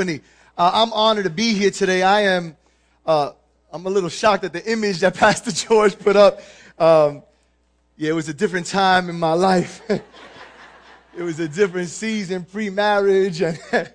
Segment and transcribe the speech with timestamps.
[0.00, 0.22] company.
[0.56, 2.02] Uh, I'm honored to be here today.
[2.02, 2.56] I am,
[3.04, 3.32] uh,
[3.70, 6.40] I'm a little shocked at the image that Pastor George put up.
[6.78, 7.22] Um,
[7.98, 9.82] yeah, it was a different time in my life.
[9.90, 13.60] it was a different season, pre-marriage and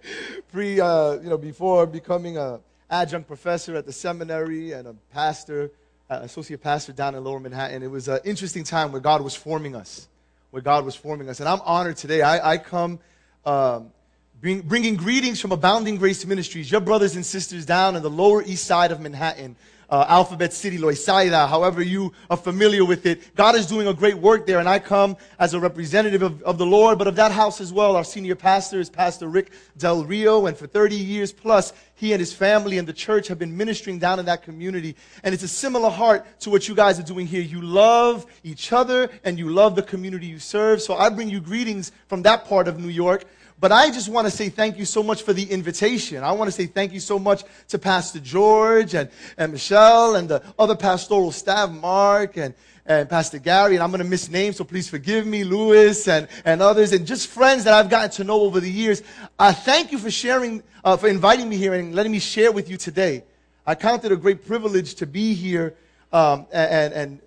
[0.52, 2.60] pre, uh, you know, before becoming a
[2.92, 5.72] adjunct professor at the seminary and a pastor,
[6.12, 7.82] uh, associate pastor down in Lower Manhattan.
[7.82, 10.08] It was an interesting time where God was forming us,
[10.52, 11.40] where God was forming us.
[11.40, 12.22] And I'm honored today.
[12.22, 13.00] I, I come
[13.44, 13.92] um,
[14.41, 18.43] bring, bringing greetings from Abounding Grace Ministries, your brothers and sisters down in the Lower
[18.43, 19.55] East Side of Manhattan
[19.89, 23.35] uh, Alphabet City, Loisaida, however you are familiar with it.
[23.35, 26.57] God is doing a great work there, and I come as a representative of, of
[26.57, 27.95] the Lord, but of that house as well.
[27.95, 32.20] Our senior pastor is Pastor Rick Del Rio, and for 30 years plus, he and
[32.20, 34.95] his family and the church have been ministering down in that community.
[35.23, 37.41] And it's a similar heart to what you guys are doing here.
[37.41, 40.81] You love each other, and you love the community you serve.
[40.81, 43.26] So I bring you greetings from that part of New York.
[43.58, 46.23] But I just want to say thank you so much for the invitation.
[46.23, 50.27] I want to say thank you so much to Pastor George and, and Michelle and
[50.27, 52.54] the other pastoral staff, Mark and,
[52.85, 56.27] and Pastor Gary, and I'm going to miss names, so please forgive me, Louis and,
[56.44, 59.02] and others, and just friends that I've gotten to know over the years.
[59.40, 62.70] Uh, thank you for sharing, uh, for inviting me here and letting me share with
[62.70, 63.24] you today.
[63.66, 65.75] I count it a great privilege to be here
[66.12, 67.19] um, and, and,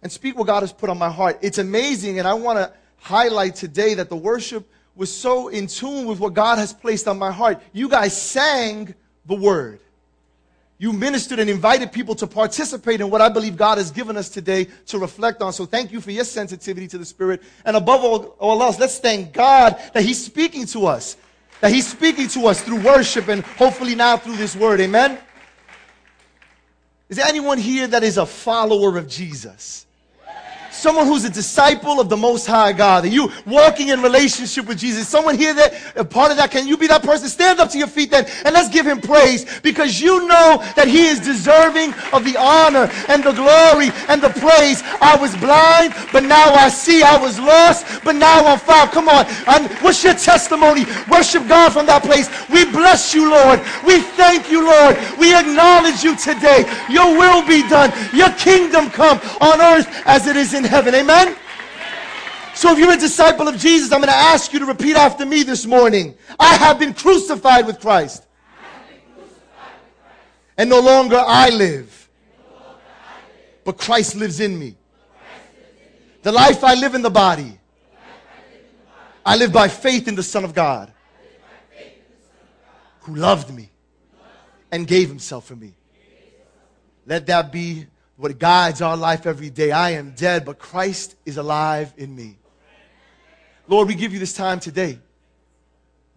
[0.00, 1.40] and speak what God has put on my heart.
[1.42, 4.66] It's amazing, and I want to highlight today that the worship
[4.98, 7.62] was so in tune with what God has placed on my heart.
[7.72, 8.94] You guys sang
[9.26, 9.78] the word.
[10.76, 14.28] You ministered and invited people to participate in what I believe God has given us
[14.28, 15.52] today to reflect on.
[15.52, 17.42] So thank you for your sensitivity to the Spirit.
[17.64, 21.16] And above all, all else, let's thank God that He's speaking to us.
[21.60, 24.80] That He's speaking to us through worship and hopefully now through this word.
[24.80, 25.18] Amen?
[27.08, 29.86] Is there anyone here that is a follower of Jesus?
[30.78, 34.78] Someone who's a disciple of the Most High God, and you walking in relationship with
[34.78, 35.08] Jesus.
[35.08, 37.28] Someone here that a part of that, can you be that person?
[37.28, 40.86] Stand up to your feet then and let's give him praise because you know that
[40.88, 44.82] he is deserving of the honor and the glory and the praise.
[45.00, 47.02] I was blind, but now I see.
[47.02, 48.90] I was lost, but now I'm found.
[48.90, 49.26] Come on.
[49.46, 50.86] And what's your testimony?
[51.10, 52.28] Worship God from that place.
[52.48, 53.60] We bless you, Lord.
[53.84, 54.96] We thank you, Lord.
[55.18, 56.64] We acknowledge you today.
[56.88, 57.92] Your will be done.
[58.14, 60.94] Your kingdom come on earth as it is in heaven.
[60.94, 61.36] Amen?
[62.54, 65.24] So if you're a disciple of Jesus, I'm going to ask you to repeat after
[65.24, 66.16] me this morning.
[66.40, 68.24] I have been crucified with Christ.
[70.56, 72.08] And no longer I live,
[73.64, 74.76] but Christ lives in me.
[76.22, 77.60] The life I live in the body,
[79.24, 80.92] I live by faith in the Son of God
[83.02, 83.70] who loved me
[84.72, 85.74] and gave himself for me.
[87.06, 87.86] Let that be
[88.18, 89.70] what guides our life every day.
[89.70, 92.36] I am dead, but Christ is alive in me.
[93.68, 94.98] Lord, we give you this time today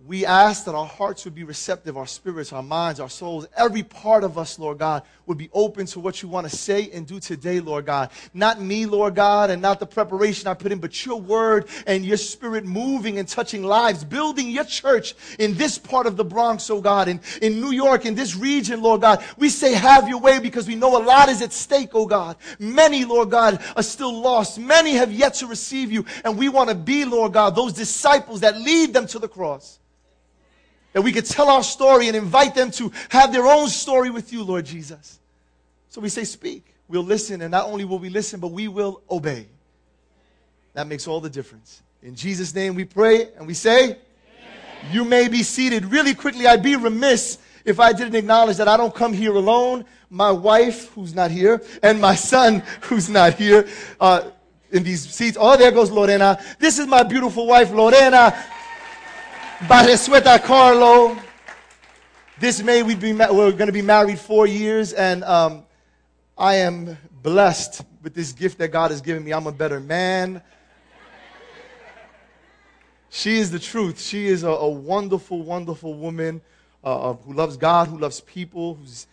[0.08, 3.84] we ask that our hearts would be receptive, our spirits, our minds, our souls, every
[3.84, 7.06] part of us, Lord God, would be open to what you want to say and
[7.06, 8.10] do today, Lord God.
[8.34, 12.04] Not me, Lord God, and not the preparation I put in, but your word and
[12.04, 16.70] your spirit moving and touching lives, building your church in this part of the Bronx,
[16.70, 19.24] oh God, in, in New York, in this region, Lord God.
[19.38, 22.38] We say, have your way because we know a lot is at stake, oh God.
[22.58, 24.58] Many, Lord God, are still lost.
[24.58, 28.40] Many have yet to receive you, and we want to be, Lord God, those disciples
[28.40, 29.78] that lead them to the cross.
[30.94, 34.34] That we could tell our story and invite them to have their own story with
[34.34, 35.20] you, Lord Jesus.
[35.90, 36.66] So we say, Speak.
[36.88, 39.48] We'll listen, and not only will we listen, but we will obey.
[40.74, 41.82] That makes all the difference.
[42.04, 43.98] In Jesus' name we pray and we say, Amen.
[44.92, 45.86] You may be seated.
[45.86, 49.86] Really quickly, I'd be remiss if I didn't acknowledge that I don't come here alone.
[50.10, 53.70] My wife, who's not here, and my son, who's not here,
[54.00, 54.32] uh,
[54.72, 55.38] in these seats.
[55.40, 56.40] Oh, there goes Lorena.
[56.60, 58.36] This is my beautiful wife, Lorena.
[59.68, 61.16] Barresueta Carlo.
[62.40, 65.66] This May we we're going to be married four years, and um,
[66.36, 69.32] I am blessed with this gift that God has given me.
[69.32, 70.42] I'm a better man.
[73.12, 74.02] She is the truth.
[74.02, 76.42] She is a, a wonderful, wonderful woman
[76.84, 79.06] uh, who loves God, who loves people, who's,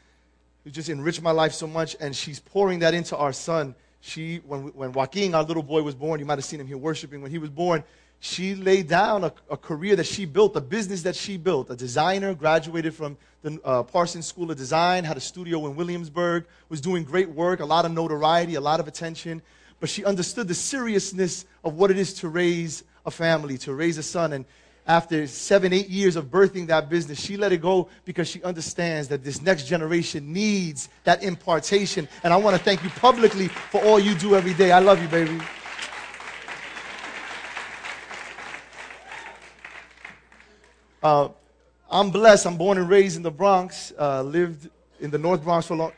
[0.65, 3.75] who just enriched my life so much, and she's pouring that into our son.
[4.01, 6.79] She, when, when Joaquin, our little boy, was born, you might have seen him here
[6.79, 7.21] worshiping.
[7.21, 7.85] When he was born,
[8.21, 11.71] she laid down a, a, career that she built, a business that she built.
[11.71, 16.47] A designer, graduated from the uh, Parsons School of Design, had a studio in Williamsburg,
[16.69, 19.41] was doing great work, a lot of notoriety, a lot of attention.
[19.79, 23.99] But she understood the seriousness of what it is to raise a family, to raise
[23.99, 24.33] a son.
[24.33, 24.45] And
[24.89, 29.07] after seven, eight years of birthing that business, she let it go because she understands
[29.09, 32.09] that this next generation needs that impartation.
[32.25, 34.73] And I want to thank you publicly for all you do every day.
[34.73, 35.41] I love you, baby.
[41.03, 41.29] Uh,
[41.91, 42.47] I'm blessed.
[42.47, 44.69] I'm born and raised in the Bronx, uh, lived
[45.01, 45.93] in the North Bronx for a long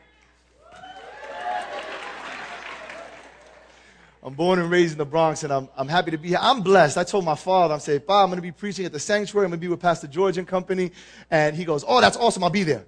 [4.23, 6.37] I'm born and raised in the Bronx, and I'm, I'm happy to be here.
[6.39, 6.95] I'm blessed.
[6.95, 9.45] I told my father, I'm saying, Bob, I'm going to be preaching at the sanctuary.
[9.45, 10.91] I'm going to be with Pastor George and company.
[11.31, 12.43] And he goes, Oh, that's awesome.
[12.43, 12.85] I'll be there.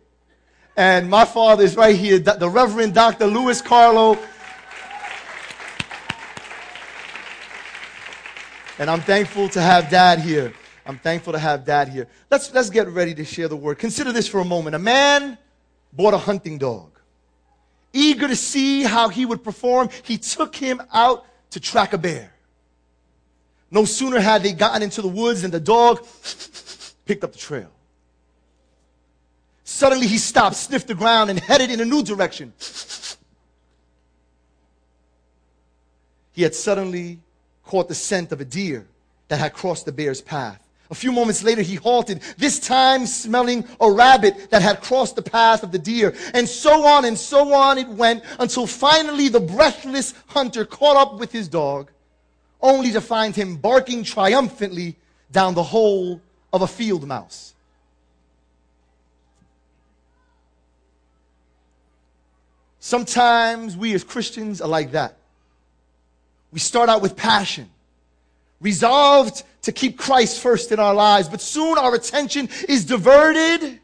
[0.77, 3.25] And my father is right here, the Reverend Dr.
[3.25, 4.19] Louis Carlo.
[8.77, 10.53] And I'm thankful to have dad here.
[10.85, 12.07] I'm thankful to have dad here.
[12.29, 13.79] Let's, let's get ready to share the word.
[13.79, 14.75] Consider this for a moment.
[14.75, 15.37] A man
[15.93, 16.91] bought a hunting dog.
[17.93, 22.33] Eager to see how he would perform, he took him out to track a bear.
[23.69, 26.05] No sooner had they gotten into the woods than the dog
[27.05, 27.71] picked up the trail.
[29.63, 32.53] Suddenly he stopped, sniffed the ground, and headed in a new direction.
[36.33, 37.19] He had suddenly
[37.63, 38.87] caught the scent of a deer
[39.27, 40.62] that had crossed the bear's path.
[40.89, 45.21] A few moments later, he halted, this time smelling a rabbit that had crossed the
[45.21, 46.13] path of the deer.
[46.33, 51.19] And so on and so on it went until finally the breathless hunter caught up
[51.19, 51.89] with his dog,
[52.61, 54.97] only to find him barking triumphantly
[55.31, 56.21] down the hole
[56.51, 57.53] of a field mouse.
[62.79, 65.17] Sometimes we as Christians are like that.
[66.51, 67.69] We start out with passion
[68.63, 73.79] resolved to keep Christ first in our lives, but soon our attention is diverted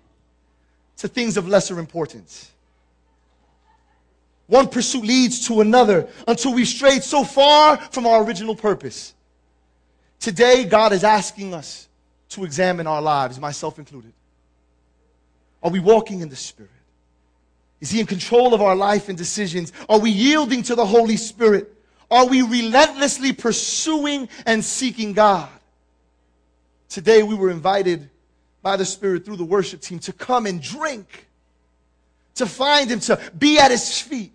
[0.97, 2.51] to things of lesser importance.
[4.47, 9.13] One pursuit leads to another until we've strayed so far from our original purpose.
[10.19, 11.87] Today, God is asking us
[12.29, 14.11] to examine our lives, myself included.
[15.61, 16.71] Are we walking in the Spirit?
[17.79, 19.71] Is He in control of our life and decisions?
[19.87, 21.73] Are we yielding to the Holy Spirit?
[22.11, 25.49] Are we relentlessly pursuing and seeking God?
[26.87, 28.09] Today we were invited
[28.61, 31.27] by the Spirit through the worship team to come and drink,
[32.35, 34.33] to find Him, to be at His feet.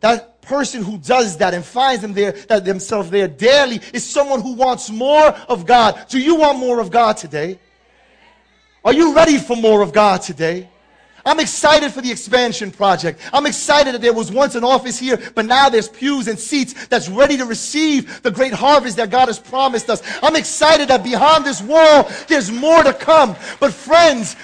[0.00, 4.40] That person who does that and finds them there, that themselves there daily is someone
[4.40, 6.06] who wants more of God.
[6.08, 7.58] Do you want more of God today?
[8.84, 10.70] Are you ready for more of God today?
[11.28, 13.20] I'm excited for the expansion project.
[13.32, 16.86] I'm excited that there was once an office here, but now there's pews and seats
[16.86, 20.02] that's ready to receive the great harvest that God has promised us.
[20.22, 23.36] I'm excited that behind this wall, there's more to come.
[23.60, 24.36] But friends,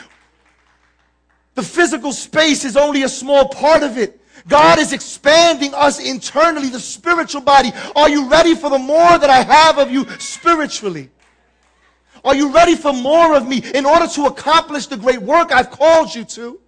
[1.55, 4.21] the physical space is only a small part of it.
[4.47, 7.73] God is expanding us internally, the spiritual body.
[7.97, 11.09] Are you ready for the more that I have of you spiritually?
[12.23, 15.71] Are you ready for more of me in order to accomplish the great work I've
[15.71, 16.61] called you to?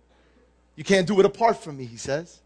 [0.77, 2.41] You can't do it apart from me, he says.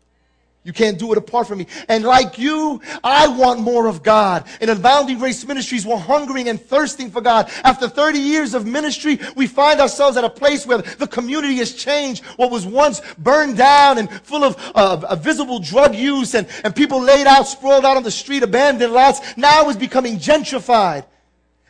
[0.63, 1.67] You can't do it apart from me.
[1.89, 4.47] And like you, I want more of God.
[4.61, 7.51] In Abounding Grace Ministries, we're hungering and thirsting for God.
[7.65, 11.75] After 30 years of ministry, we find ourselves at a place where the community has
[11.75, 12.23] changed.
[12.37, 17.01] What was once burned down and full of uh, visible drug use and, and people
[17.01, 21.07] laid out, sprawled out on the street, abandoned lots, now is becoming gentrified.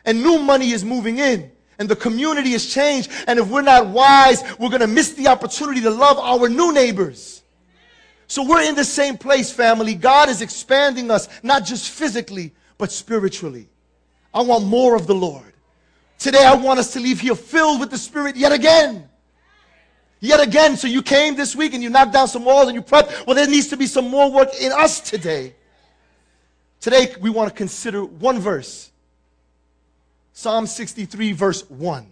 [0.03, 1.50] And new money is moving in
[1.81, 3.11] and the community has changed.
[3.25, 6.71] And if we're not wise, we're going to miss the opportunity to love our new
[6.71, 7.41] neighbors.
[8.27, 9.95] So we're in the same place, family.
[9.95, 13.67] God is expanding us, not just physically, but spiritually.
[14.31, 15.53] I want more of the Lord.
[16.19, 19.09] Today, I want us to leave here filled with the Spirit yet again.
[20.19, 20.77] Yet again.
[20.77, 23.25] So you came this week and you knocked down some walls and you prepped.
[23.25, 25.55] Well, there needs to be some more work in us today.
[26.79, 28.90] Today, we want to consider one verse
[30.33, 32.07] Psalm 63, verse 1.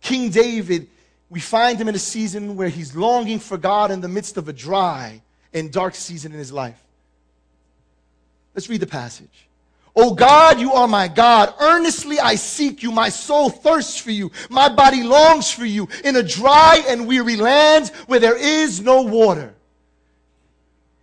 [0.00, 0.88] King David,
[1.30, 4.48] we find him in a season where he's longing for God in the midst of
[4.48, 5.20] a dry
[5.52, 6.80] and dark season in his life.
[8.54, 9.48] Let's read the passage.
[9.94, 11.52] O God, you are my God.
[11.60, 12.92] Earnestly I seek you.
[12.92, 14.30] My soul thirsts for you.
[14.48, 19.02] My body longs for you in a dry and weary land where there is no
[19.02, 19.54] water.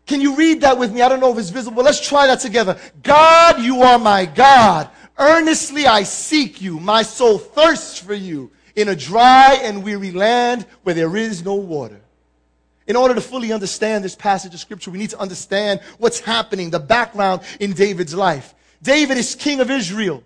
[0.06, 1.02] Can you read that with me?
[1.02, 1.84] I don't know if it's visible.
[1.84, 2.80] Let's try that together.
[3.04, 4.90] God, you are my God.
[5.18, 6.80] Earnestly I seek you.
[6.80, 11.56] My soul thirsts for you in a dry and weary land where there is no
[11.56, 12.02] water.
[12.88, 16.70] In order to fully understand this passage of scripture, we need to understand what's happening,
[16.70, 18.54] the background in David's life.
[18.82, 20.22] David is king of Israel,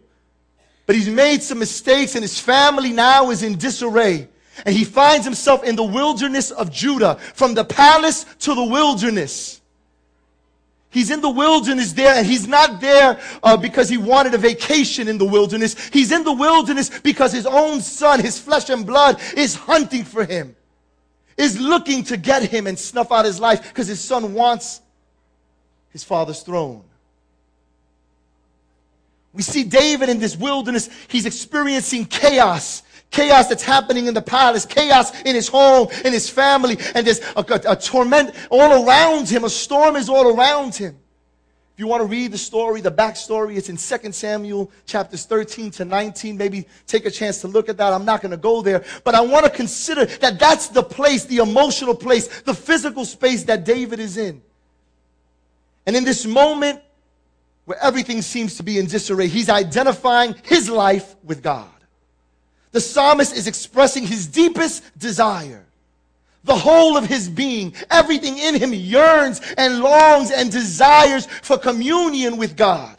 [0.86, 4.27] but he's made some mistakes and his family now is in disarray.
[4.65, 9.59] And he finds himself in the wilderness of Judah, from the palace to the wilderness.
[10.91, 15.08] He's in the wilderness there, and he's not there uh, because he wanted a vacation
[15.08, 15.75] in the wilderness.
[15.89, 20.25] He's in the wilderness because his own son, his flesh and blood, is hunting for
[20.25, 20.55] him,
[21.38, 24.81] is looking to get him and snuff out his life because his son wants
[25.91, 26.84] his father's throne.
[29.31, 30.89] We see David in this wilderness.
[31.08, 32.81] He's experiencing chaos,
[33.12, 37.22] chaos that's happening in the palace, chaos in his home, in his family, and there's
[37.36, 39.44] a, a, a, torment all around him.
[39.44, 40.98] A storm is all around him.
[41.74, 45.72] If you want to read the story, the backstory, it's in 2 Samuel chapters 13
[45.72, 46.36] to 19.
[46.36, 47.94] Maybe take a chance to look at that.
[47.94, 51.24] I'm not going to go there, but I want to consider that that's the place,
[51.24, 54.42] the emotional place, the physical space that David is in.
[55.86, 56.82] And in this moment
[57.63, 61.78] where everything seems to be in disarray, he's identifying his life with God.
[62.71, 65.65] The psalmist is expressing his deepest desire.
[66.43, 72.38] The whole of his being, everything in him yearns and longs and desires for communion
[72.38, 72.95] with God.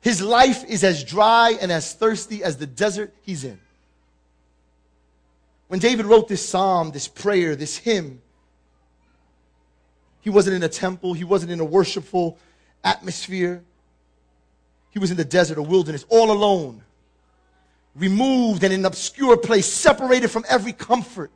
[0.00, 3.60] His life is as dry and as thirsty as the desert he's in.
[5.68, 8.22] When David wrote this psalm, this prayer, this hymn,
[10.22, 12.38] he wasn't in a temple, he wasn't in a worshipful
[12.82, 13.62] atmosphere.
[14.90, 16.82] He was in the desert or wilderness, all alone
[17.94, 21.30] removed and in an obscure place, separated from every comfort,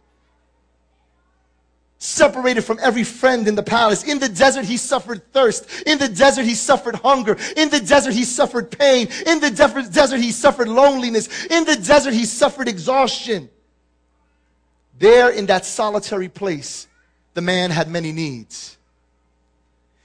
[1.99, 4.04] separated from every friend in the palace.
[4.04, 5.66] In the desert, he suffered thirst.
[5.87, 7.37] In the desert, he suffered hunger.
[7.56, 9.08] In the desert, he suffered pain.
[9.26, 11.46] In the de- desert, he suffered loneliness.
[11.46, 13.49] In the desert, he suffered exhaustion.
[14.99, 16.87] There in that solitary place,
[17.32, 18.76] the man had many needs.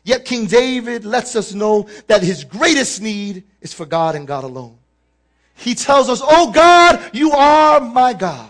[0.04, 4.44] Yet King David lets us know that his greatest need is for God and God
[4.44, 4.78] alone.
[5.60, 8.50] He tells us, Oh God, you are my God.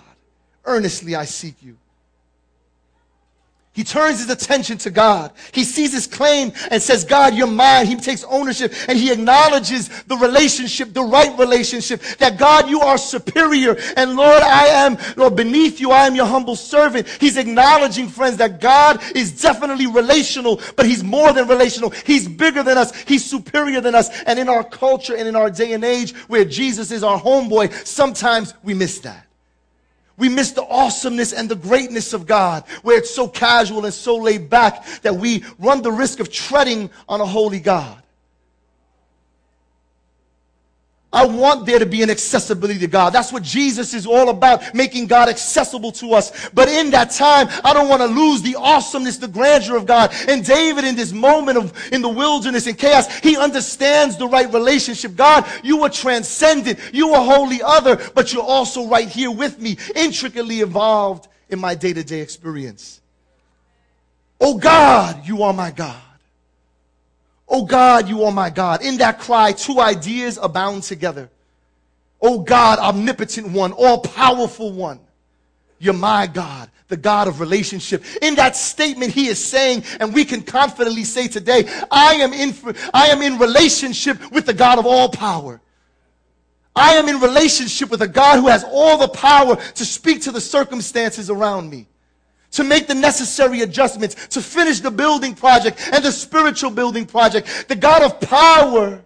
[0.63, 1.77] Earnestly I seek you.
[3.71, 5.31] He turns his attention to God.
[5.53, 7.85] He sees his claim and says, God, you're mine.
[7.85, 12.97] He takes ownership and he acknowledges the relationship, the right relationship, that God, you are
[12.97, 13.77] superior.
[13.95, 15.91] And Lord, I am, Lord, beneath you.
[15.91, 17.07] I am your humble servant.
[17.07, 21.91] He's acknowledging, friends, that God is definitely relational, but he's more than relational.
[21.91, 22.93] He's bigger than us.
[23.03, 24.09] He's superior than us.
[24.23, 27.71] And in our culture and in our day and age where Jesus is our homeboy,
[27.85, 29.28] sometimes we miss that.
[30.19, 34.17] We miss the awesomeness and the greatness of God, where it's so casual and so
[34.17, 38.03] laid back that we run the risk of treading on a holy God.
[41.11, 43.11] I want there to be an accessibility to God.
[43.11, 46.49] That's what Jesus is all about, making God accessible to us.
[46.49, 50.13] But in that time, I don't want to lose the awesomeness, the grandeur of God.
[50.27, 54.53] And David, in this moment of, in the wilderness and chaos, he understands the right
[54.53, 55.15] relationship.
[55.15, 56.79] God, you are transcendent.
[56.93, 61.73] You are wholly other, but you're also right here with me, intricately involved in my
[61.73, 63.01] day to day experience.
[64.39, 65.99] Oh God, you are my God.
[67.49, 68.83] Oh God, you are my God.
[68.83, 71.29] In that cry, two ideas abound together.
[72.21, 74.99] Oh God, omnipotent one, all powerful one.
[75.79, 78.03] You're my God, the God of relationship.
[78.21, 82.53] In that statement, he is saying, and we can confidently say today, I am in,
[82.93, 85.59] I am in relationship with the God of all power.
[86.75, 90.31] I am in relationship with a God who has all the power to speak to
[90.31, 91.87] the circumstances around me
[92.51, 97.65] to make the necessary adjustments, to finish the building project and the spiritual building project.
[97.67, 99.03] The God of power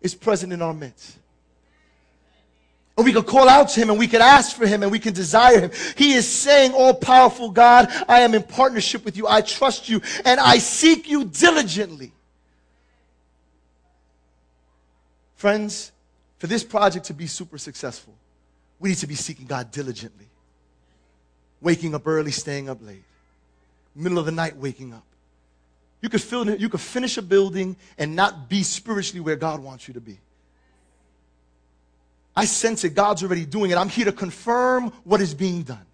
[0.00, 1.18] is present in our midst.
[2.96, 4.98] And we can call out to him and we can ask for him and we
[4.98, 5.70] can desire him.
[5.96, 9.26] He is saying, All powerful God, I am in partnership with you.
[9.26, 12.12] I trust you and I seek you diligently.
[15.36, 15.92] Friends,
[16.38, 18.14] for this project to be super successful,
[18.78, 20.30] we need to be seeking God diligently
[21.60, 23.04] waking up early, staying up late.
[23.94, 25.04] Middle of the night, waking up.
[26.00, 29.86] You could, fill, you could finish a building and not be spiritually where God wants
[29.86, 30.18] you to be.
[32.34, 32.90] I sense it.
[32.94, 33.76] God's already doing it.
[33.76, 35.84] I'm here to confirm what is being done.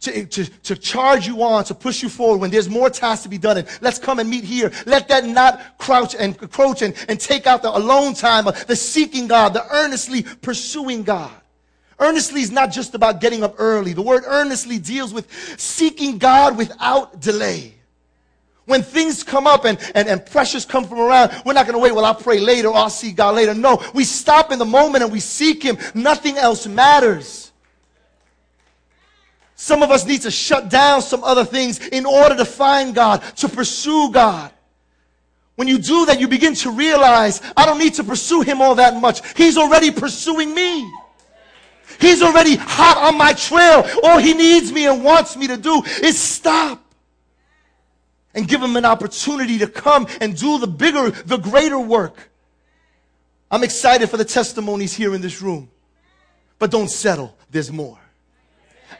[0.00, 3.28] To, to, to charge you on, to push you forward when there's more tasks to
[3.28, 3.58] be done.
[3.58, 4.72] And let's come and meet here.
[4.86, 9.28] Let that not crouch and crouch and, and take out the alone time, the seeking
[9.28, 11.39] God, the earnestly pursuing God.
[12.00, 13.92] Earnestly is not just about getting up early.
[13.92, 15.30] The word earnestly deals with
[15.60, 17.74] seeking God without delay.
[18.64, 21.78] When things come up and, and, and pressures come from around, we're not going to
[21.78, 23.52] wait, well, I'll pray later I'll see God later.
[23.52, 25.76] No, we stop in the moment and we seek Him.
[25.94, 27.52] Nothing else matters.
[29.54, 33.22] Some of us need to shut down some other things in order to find God,
[33.36, 34.50] to pursue God.
[35.56, 38.76] When you do that, you begin to realize, I don't need to pursue Him all
[38.76, 39.20] that much.
[39.36, 40.90] He's already pursuing me.
[42.00, 43.86] He's already hot on my trail.
[44.02, 46.82] All he needs me and wants me to do is stop
[48.34, 52.30] and give him an opportunity to come and do the bigger, the greater work.
[53.50, 55.70] I'm excited for the testimonies here in this room.
[56.58, 57.36] But don't settle.
[57.50, 57.99] There's more.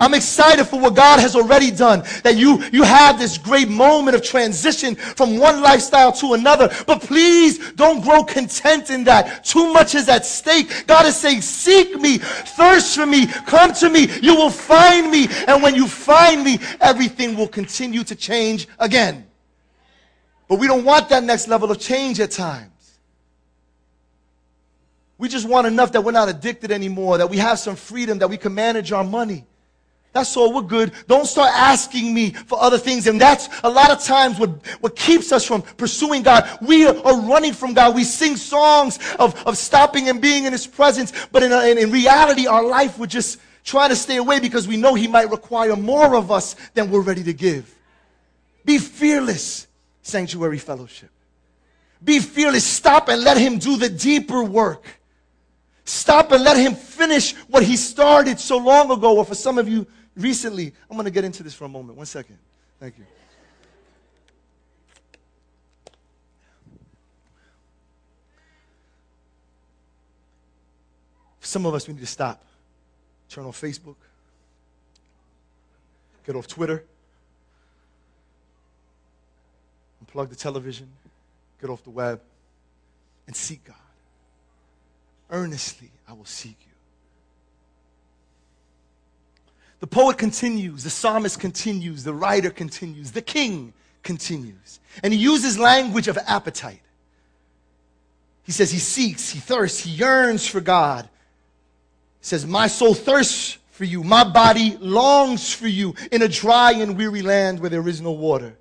[0.01, 2.03] I'm excited for what God has already done.
[2.25, 6.75] That you, you have this great moment of transition from one lifestyle to another.
[6.87, 9.45] But please don't grow content in that.
[9.45, 10.87] Too much is at stake.
[10.87, 14.09] God is saying, seek me, thirst for me, come to me.
[14.23, 15.29] You will find me.
[15.47, 19.27] And when you find me, everything will continue to change again.
[20.49, 22.71] But we don't want that next level of change at times.
[25.19, 28.31] We just want enough that we're not addicted anymore, that we have some freedom, that
[28.31, 29.45] we can manage our money.
[30.13, 30.53] That's all.
[30.53, 30.93] We're good.
[31.07, 33.07] Don't start asking me for other things.
[33.07, 34.51] And that's a lot of times what,
[34.81, 36.49] what keeps us from pursuing God.
[36.61, 37.95] We are running from God.
[37.95, 41.13] We sing songs of, of stopping and being in His presence.
[41.31, 44.77] But in, in, in reality, our life, we're just trying to stay away because we
[44.77, 47.73] know He might require more of us than we're ready to give.
[48.65, 49.69] Be fearless,
[50.03, 51.11] Sanctuary Fellowship.
[52.03, 52.65] Be fearless.
[52.65, 54.85] Stop and let Him do the deeper work.
[55.85, 59.19] Stop and let Him finish what He started so long ago.
[59.19, 59.87] Or for some of you,
[60.21, 61.97] recently, I'm going to get into this for a moment.
[61.97, 62.39] One second.
[62.79, 63.05] Thank you.
[71.41, 72.45] Some of us, we need to stop.
[73.29, 73.97] Turn on Facebook.
[76.25, 76.85] Get off Twitter.
[80.05, 80.89] Unplug the television.
[81.61, 82.21] Get off the web.
[83.27, 83.77] And seek God.
[85.31, 86.70] Earnestly, I will seek you.
[89.81, 93.73] The poet continues, the psalmist continues, the writer continues, the king
[94.03, 94.79] continues.
[95.03, 96.83] And he uses language of appetite.
[98.43, 101.09] He says he seeks, he thirsts, he yearns for God.
[102.21, 106.73] He says, My soul thirsts for you, my body longs for you in a dry
[106.73, 108.57] and weary land where there is no water.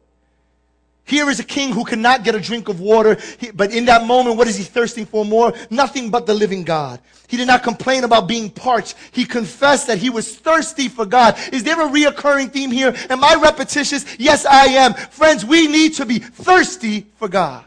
[1.09, 3.17] Here is a king who cannot get a drink of water,
[3.55, 5.51] but in that moment, what is he thirsting for more?
[5.71, 6.99] Nothing but the living God.
[7.27, 8.93] He did not complain about being parched.
[9.11, 11.35] He confessed that he was thirsty for God.
[11.51, 12.95] Is there a reoccurring theme here?
[13.09, 14.05] Am I repetitious?
[14.19, 14.93] Yes, I am.
[14.93, 17.65] Friends, we need to be thirsty for God.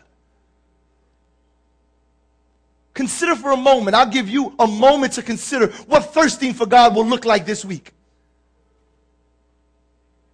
[2.94, 6.94] Consider for a moment, I'll give you a moment to consider what thirsting for God
[6.94, 7.92] will look like this week.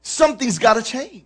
[0.03, 1.25] Something's got to change.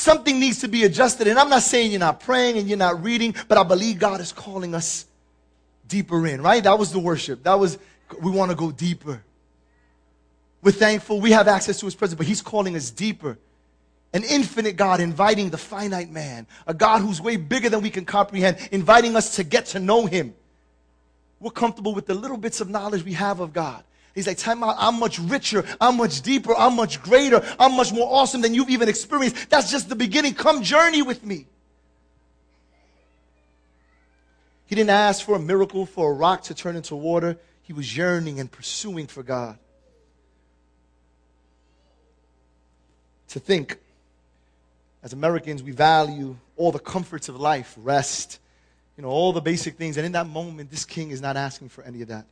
[0.00, 1.26] Something needs to be adjusted.
[1.28, 4.22] And I'm not saying you're not praying and you're not reading, but I believe God
[4.22, 5.04] is calling us
[5.86, 6.64] deeper in, right?
[6.64, 7.42] That was the worship.
[7.42, 7.76] That was,
[8.18, 9.22] we want to go deeper.
[10.62, 13.36] We're thankful we have access to His presence, but He's calling us deeper.
[14.14, 18.06] An infinite God inviting the finite man, a God who's way bigger than we can
[18.06, 20.32] comprehend, inviting us to get to know Him.
[21.40, 23.84] We're comfortable with the little bits of knowledge we have of God.
[24.14, 27.92] He's like, time out, I'm much richer, I'm much deeper, I'm much greater, I'm much
[27.92, 29.48] more awesome than you've even experienced.
[29.50, 30.34] That's just the beginning.
[30.34, 31.46] Come journey with me.
[34.66, 37.38] He didn't ask for a miracle, for a rock to turn into water.
[37.62, 39.58] He was yearning and pursuing for God.
[43.28, 43.78] To think,
[45.02, 48.40] as Americans, we value all the comforts of life, rest,
[48.96, 49.96] you know, all the basic things.
[49.96, 52.26] And in that moment, this king is not asking for any of that.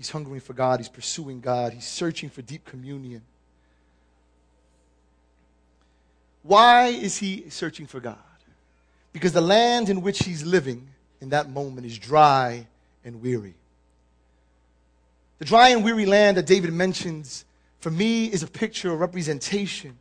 [0.00, 0.80] He's hungering for God.
[0.80, 1.74] He's pursuing God.
[1.74, 3.20] He's searching for deep communion.
[6.42, 8.16] Why is he searching for God?
[9.12, 10.88] Because the land in which he's living
[11.20, 12.66] in that moment is dry
[13.04, 13.52] and weary.
[15.38, 17.44] The dry and weary land that David mentions,
[17.80, 19.98] for me, is a picture, a representation.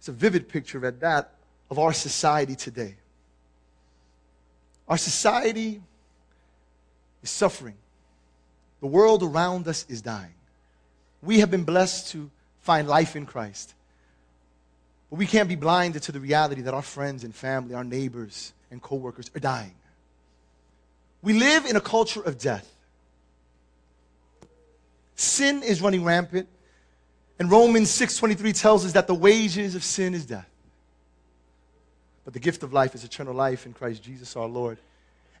[0.00, 1.34] It's a vivid picture at that
[1.70, 2.96] of our society today.
[4.88, 5.80] Our society
[7.22, 7.76] is suffering.
[8.80, 10.34] The world around us is dying.
[11.22, 13.74] We have been blessed to find life in Christ.
[15.10, 18.52] But we can't be blinded to the reality that our friends and family, our neighbors
[18.70, 19.74] and coworkers are dying.
[21.22, 22.70] We live in a culture of death.
[25.16, 26.48] Sin is running rampant.
[27.38, 30.48] And Romans 6:23 tells us that the wages of sin is death.
[32.24, 34.78] But the gift of life is eternal life in Christ Jesus our Lord.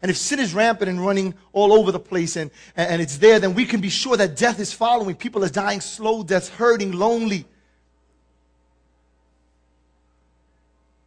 [0.02, 3.38] And if sin is rampant and running all over the place and, and it's there,
[3.40, 5.16] then we can be sure that death is following.
[5.16, 7.46] People are dying slow deaths, hurting, lonely.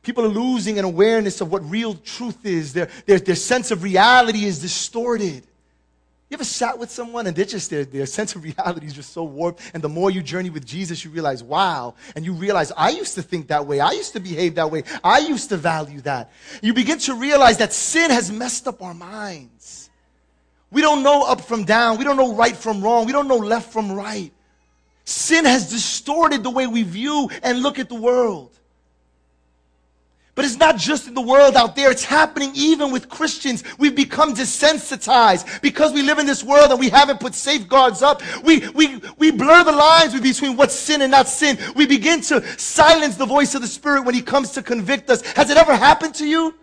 [0.02, 2.74] People are losing an awareness of what real truth is.
[2.74, 5.47] Their, their, their sense of reality is distorted.
[6.30, 9.14] You ever sat with someone and they're just, their, their sense of reality is just
[9.14, 9.62] so warped.
[9.74, 11.96] And the more you journey with Jesus, you realize, wow.
[12.16, 13.80] And you realize, I used to think that way.
[13.80, 14.84] I used to behave that way.
[15.04, 16.32] I used to value that.
[16.62, 19.90] You begin to realize that sin has messed up our minds.
[20.70, 21.98] We don't know up from down.
[21.98, 23.06] We don't know right from wrong.
[23.06, 24.34] We don't know left from right.
[25.06, 28.57] Sin has distorted the way we view and look at the world.
[30.38, 31.90] But it's not just in the world out there.
[31.90, 33.64] It's happening even with Christians.
[33.80, 38.22] We've become desensitized because we live in this world and we haven't put safeguards up.
[38.44, 41.58] We, we, we blur the lines between what's sin and not sin.
[41.76, 45.22] We begin to silence the voice of the Spirit when He comes to convict us.
[45.32, 46.54] Has it ever happened to you?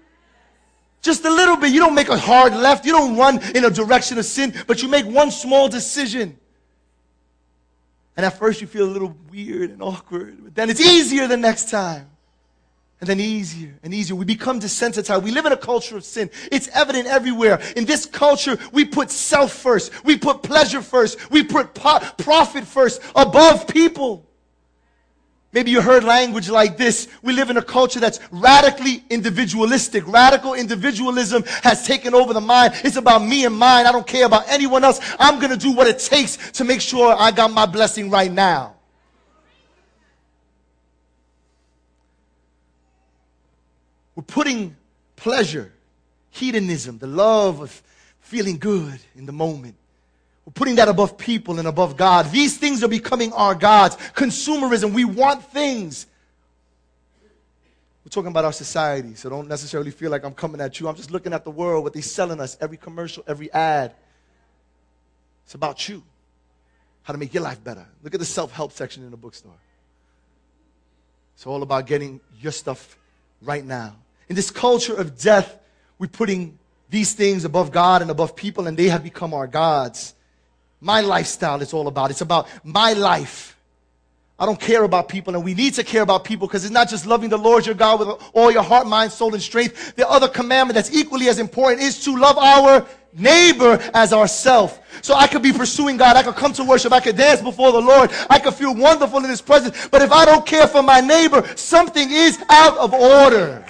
[1.03, 1.73] Just a little bit.
[1.73, 2.87] You don't make a hard left.
[2.87, 6.39] You don't run in a direction of sin, but you make one small decision.
[8.17, 11.37] And at first you feel a little weird and awkward, but then it's easier the
[11.37, 12.09] next time.
[13.05, 14.17] And then easier and easier.
[14.17, 15.23] We become desensitized.
[15.23, 16.31] We live in a culture of sin.
[16.51, 17.61] It's evident everywhere.
[17.77, 19.93] In this culture, we put self first.
[20.07, 21.31] We put pleasure first.
[21.31, 24.25] We put po- profit first above people.
[25.53, 27.07] Maybe you heard language like this.
[27.21, 30.09] We live in a culture that's radically individualistic.
[30.09, 32.73] Radical individualism has taken over the mind.
[32.85, 33.85] It's about me and mine.
[33.85, 34.99] I don't care about anyone else.
[35.21, 38.33] I'm going to do what it takes to make sure I got my blessing right
[38.33, 38.75] now.
[44.14, 44.77] We're putting
[45.17, 45.73] pleasure,
[46.31, 47.83] hedonism, the love of
[48.21, 49.77] feeling good in the moment
[50.45, 52.31] we're putting that above people and above God.
[52.31, 53.97] These things are becoming our gods.
[54.15, 56.07] Consumerism, we want things.
[58.05, 60.89] We're talking about our society, so don't necessarily feel like I'm coming at you.
[60.89, 63.95] I'm just looking at the world, what they're selling us, every commercial, every ad.
[65.47, 66.03] It's about you,
[67.05, 67.87] how to make your life better.
[68.03, 69.57] Look at the self help section in the bookstore.
[71.35, 72.99] It's all about getting your stuff
[73.41, 73.97] right now.
[74.29, 75.59] In this culture of death,
[75.99, 76.59] we're putting
[76.91, 80.15] these things above God and above people, and they have become our gods
[80.85, 82.11] my lifestyle is all about.
[82.11, 83.57] It's about my life.
[84.39, 86.91] I don't care about people, and we need to care about people because it's not
[86.91, 89.97] just loving the Lord your God with all your heart, mind, soul, and strength.
[89.97, 94.79] The other commandment that's equally as important is to love our neighbor as ourself.
[95.01, 96.17] So I could be pursuing God.
[96.17, 96.93] I could come to worship.
[96.93, 98.11] I could dance before the Lord.
[98.29, 99.89] I could feel wonderful in His presence.
[99.89, 103.65] But if I don't care for my neighbor, something is out of order.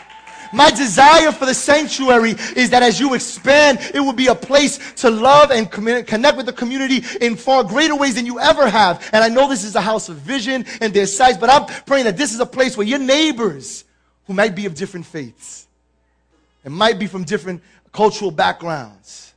[0.55, 4.79] My desire for the sanctuary is that as you expand, it will be a place
[5.03, 9.09] to love and connect with the community in far greater ways than you ever have.
[9.13, 12.05] And I know this is a house of vision and there's size, but I'm praying
[12.05, 13.85] that this is a place where your neighbors,
[14.27, 15.67] who might be of different faiths
[16.65, 17.61] and might be from different
[17.93, 19.35] cultural backgrounds,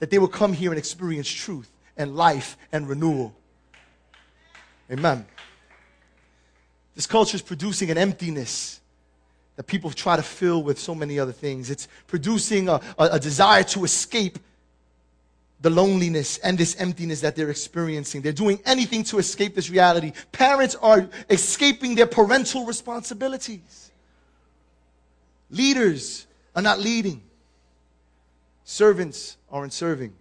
[0.00, 3.32] that they will come here and experience truth and life and renewal.
[4.90, 5.24] Amen.
[6.96, 8.80] This culture is producing an emptiness
[9.58, 11.68] that people try to fill with so many other things.
[11.68, 14.38] It's producing a, a, a, desire to escape
[15.60, 18.22] the loneliness and this emptiness that they're experiencing.
[18.22, 20.12] They're doing anything to escape this reality.
[20.30, 23.90] Parents are escaping their parental responsibilities.
[25.50, 27.20] Leaders are not leading.
[28.62, 30.12] Servants aren't serving.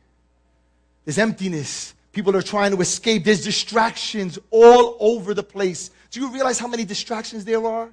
[1.05, 1.93] There's emptiness.
[2.11, 3.23] People are trying to escape.
[3.23, 5.91] There's distractions all over the place.
[6.09, 7.91] Do you realize how many distractions there are?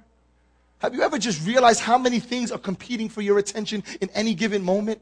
[0.79, 4.33] Have you ever just realized how many things are competing for your attention in any
[4.33, 5.01] given moment?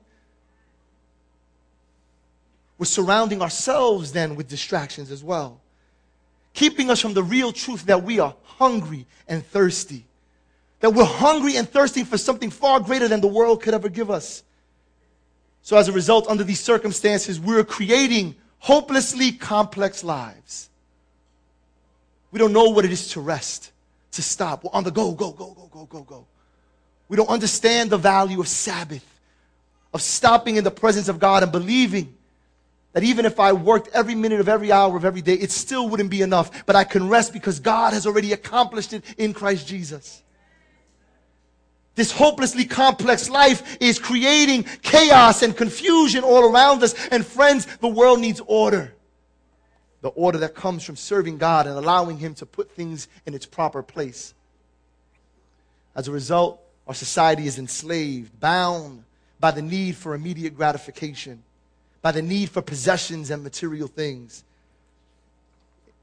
[2.78, 5.62] We're surrounding ourselves then with distractions as well,
[6.54, 10.06] keeping us from the real truth that we are hungry and thirsty.
[10.80, 14.12] That we're hungry and thirsty for something far greater than the world could ever give
[14.12, 14.44] us.
[15.62, 20.70] So, as a result, under these circumstances, we're creating hopelessly complex lives.
[22.32, 23.73] We don't know what it is to rest
[24.14, 24.64] to stop.
[24.64, 26.28] We're on the go, go, go, go, go, go, go.
[27.08, 29.06] We don't understand the value of Sabbath,
[29.94, 32.16] of stopping in the presence of God and believing
[32.94, 35.90] that even if I worked every minute of every hour of every day, it still
[35.90, 36.66] wouldn't be enough.
[36.66, 40.22] But I can rest because God has already accomplished it in Christ Jesus.
[41.96, 46.96] This hopelessly complex life is creating chaos and confusion all around us.
[47.10, 48.93] And friends, the world needs order
[50.04, 53.46] the order that comes from serving God and allowing Him to put things in its
[53.46, 54.34] proper place.
[55.96, 59.06] As a result, our society is enslaved, bound
[59.40, 61.42] by the need for immediate gratification,
[62.02, 64.44] by the need for possessions and material things.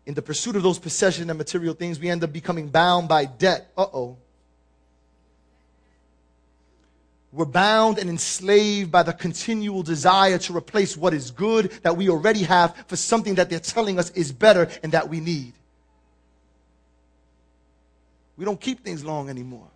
[0.07, 3.27] In the pursuit of those possessions and material things, we end up becoming bound by
[3.27, 3.71] debt.
[3.77, 4.17] Uh oh.
[7.33, 12.09] We're bound and enslaved by the continual desire to replace what is good that we
[12.09, 15.53] already have for something that they're telling us is better and that we need.
[18.37, 19.69] We don't keep things long anymore.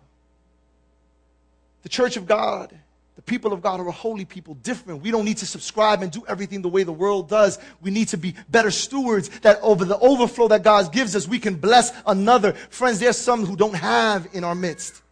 [1.83, 2.77] The church of God,
[3.15, 5.01] the people of God are a holy people, different.
[5.01, 7.57] We don't need to subscribe and do everything the way the world does.
[7.81, 11.39] We need to be better stewards that over the overflow that God gives us, we
[11.39, 12.51] can bless another.
[12.69, 15.03] Friends, there's some who don't have in our midst.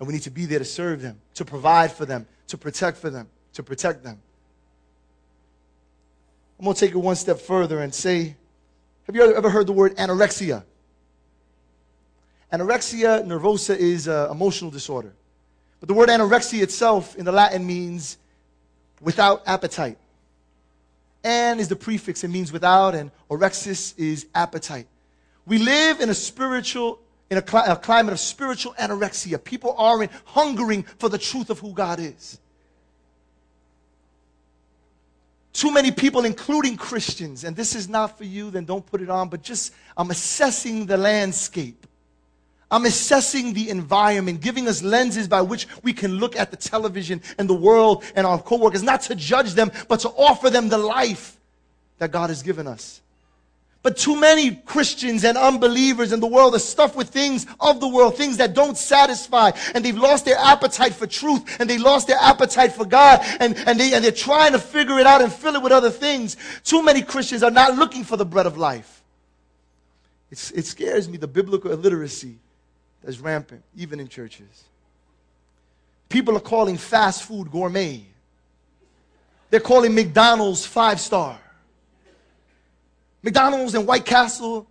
[0.00, 2.96] And we need to be there to serve them, to provide for them, to protect
[2.96, 4.18] for them, to protect them.
[6.58, 8.34] I'm going to take it one step further and say,
[9.04, 10.64] have you ever heard the word anorexia?
[12.52, 15.12] Anorexia nervosa is an emotional disorder.
[15.80, 18.16] But the word anorexia itself in the Latin means
[19.00, 19.98] without appetite.
[21.22, 24.86] An is the prefix, it means without, and orexis is appetite.
[25.46, 26.98] We live in a spiritual,
[27.30, 29.42] in a, cli- a climate of spiritual anorexia.
[29.42, 32.38] People aren't hungering for the truth of who God is.
[35.52, 39.10] Too many people, including Christians, and this is not for you, then don't put it
[39.10, 41.86] on, but just I'm assessing the landscape.
[42.70, 47.20] I'm assessing the environment, giving us lenses by which we can look at the television
[47.36, 50.78] and the world and our coworkers, not to judge them, but to offer them the
[50.78, 51.36] life
[51.98, 53.02] that God has given us.
[53.82, 57.88] But too many Christians and unbelievers in the world are stuffed with things of the
[57.88, 62.06] world, things that don't satisfy, and they've lost their appetite for truth, and they lost
[62.06, 65.32] their appetite for God, and, and, they, and they're trying to figure it out and
[65.32, 66.36] fill it with other things.
[66.62, 69.02] Too many Christians are not looking for the bread of life.
[70.30, 72.36] It's, it scares me, the biblical illiteracy
[73.02, 74.64] that's rampant, even in churches.
[76.10, 78.02] People are calling fast food gourmet.
[79.48, 81.38] They're calling McDonald's five star.
[83.22, 84.66] McDonald's and White Castle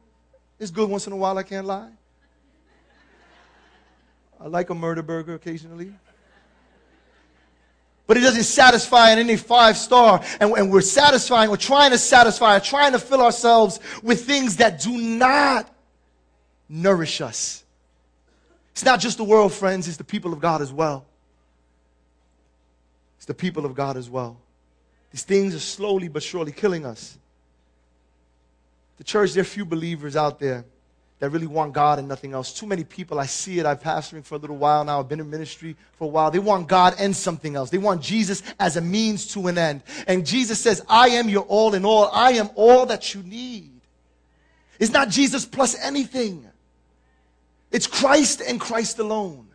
[0.57, 1.91] is good once in a while, I can't lie.
[4.39, 5.93] I like a murder burger occasionally.
[8.07, 10.23] But it doesn't satisfy in any five star.
[10.39, 14.81] And, and we're satisfying, we're trying to satisfy, trying to fill ourselves with things that
[14.81, 15.71] do not
[16.67, 17.63] nourish us.
[18.71, 21.05] It's not just the world, friends, it's the people of God as well.
[23.17, 24.37] It's the people of God as well.
[25.11, 27.17] These things are slowly but surely killing us.
[28.99, 30.65] The church, there are few believers out there
[31.19, 32.53] that really want God and nothing else.
[32.53, 33.65] Too many people, I see it.
[33.65, 34.99] I've pastoring for a little while now.
[34.99, 36.31] I've been in ministry for a while.
[36.31, 37.69] They want God and something else.
[37.69, 39.83] They want Jesus as a means to an end.
[40.07, 42.09] And Jesus says, I am your all in all.
[42.13, 43.71] I am all that you need.
[44.79, 46.45] It's not Jesus plus anything.
[47.71, 49.48] It's Christ and Christ alone.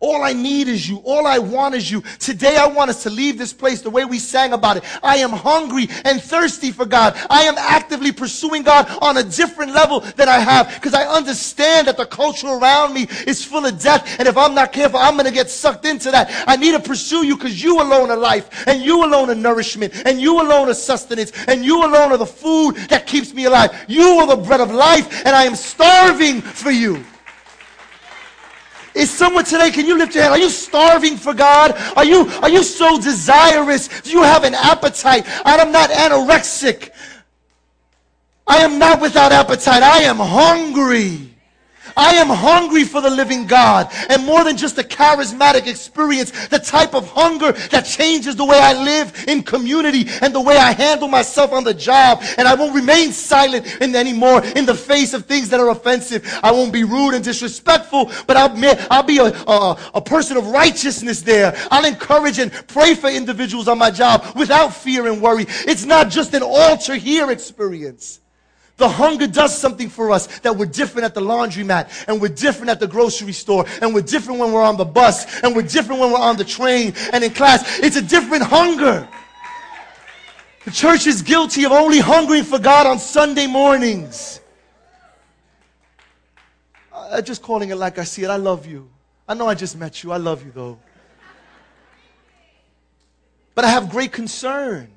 [0.00, 0.96] All I need is you.
[1.04, 2.00] All I want is you.
[2.18, 4.84] Today I want us to leave this place the way we sang about it.
[5.02, 7.14] I am hungry and thirsty for God.
[7.28, 11.86] I am actively pursuing God on a different level than I have because I understand
[11.86, 14.18] that the culture around me is full of death.
[14.18, 16.44] And if I'm not careful, I'm going to get sucked into that.
[16.46, 19.92] I need to pursue you because you alone are life and you alone are nourishment
[20.06, 23.84] and you alone are sustenance and you alone are the food that keeps me alive.
[23.86, 27.04] You are the bread of life and I am starving for you.
[28.94, 30.34] Is someone today, can you lift your hand?
[30.34, 31.72] Are you starving for God?
[31.96, 33.88] Are you, are you so desirous?
[34.02, 35.24] Do you have an appetite?
[35.44, 36.90] I am not anorexic.
[38.46, 39.82] I am not without appetite.
[39.82, 41.29] I am hungry.
[42.00, 43.92] I am hungry for the living God.
[44.08, 48.58] And more than just a charismatic experience, the type of hunger that changes the way
[48.58, 52.22] I live in community and the way I handle myself on the job.
[52.38, 56.26] And I won't remain silent in anymore in the face of things that are offensive.
[56.42, 58.52] I won't be rude and disrespectful, but I'll,
[58.90, 61.54] I'll be a, a, a person of righteousness there.
[61.70, 65.44] I'll encourage and pray for individuals on my job without fear and worry.
[65.48, 68.20] It's not just an altar here experience.
[68.80, 72.70] The hunger does something for us that we're different at the laundromat and we're different
[72.70, 76.00] at the grocery store and we're different when we're on the bus and we're different
[76.00, 77.78] when we're on the train and in class.
[77.80, 79.06] It's a different hunger.
[80.64, 84.40] The church is guilty of only hungering for God on Sunday mornings.
[86.90, 88.30] I'm just calling it like I see it.
[88.30, 88.88] I love you.
[89.28, 90.10] I know I just met you.
[90.10, 90.78] I love you though.
[93.54, 94.90] But I have great concern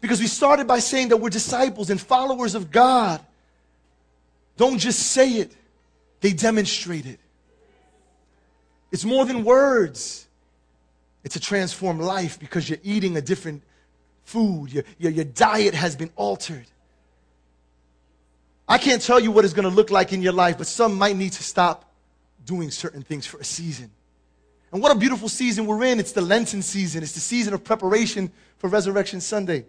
[0.00, 3.20] because we started by saying that we're disciples and followers of God.
[4.56, 5.56] Don't just say it,
[6.20, 7.20] they demonstrate it.
[8.92, 10.26] It's more than words,
[11.22, 13.62] it's a transformed life because you're eating a different
[14.24, 16.66] food, your, your, your diet has been altered.
[18.68, 20.96] I can't tell you what it's going to look like in your life, but some
[20.96, 21.92] might need to stop
[22.44, 23.90] doing certain things for a season.
[24.72, 25.98] And what a beautiful season we're in.
[25.98, 29.66] It's the Lenten season, it's the season of preparation for Resurrection Sunday.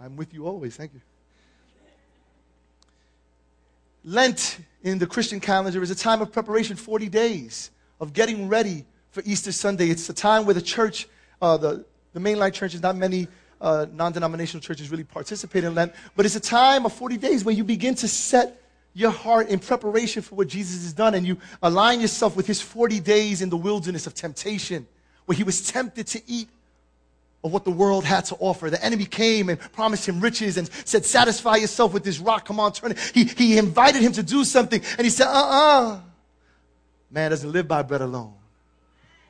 [0.00, 0.76] I'm with you always.
[0.76, 1.00] Thank you.
[4.04, 8.84] Lent in the Christian calendar is a time of preparation, 40 days of getting ready
[9.10, 9.90] for Easter Sunday.
[9.90, 11.08] It's a time where the church,
[11.42, 13.26] uh, the, the mainline churches, not many
[13.60, 17.44] uh, non denominational churches really participate in Lent, but it's a time of 40 days
[17.44, 18.62] where you begin to set
[18.94, 22.60] your heart in preparation for what Jesus has done and you align yourself with his
[22.60, 24.86] 40 days in the wilderness of temptation,
[25.26, 26.48] where he was tempted to eat
[27.48, 28.70] of what the world had to offer.
[28.70, 32.44] The enemy came and promised him riches and said, satisfy yourself with this rock.
[32.44, 32.98] Come on, turn it.
[33.14, 36.00] He, he invited him to do something and he said, uh-uh.
[37.10, 38.34] Man doesn't live by bread alone,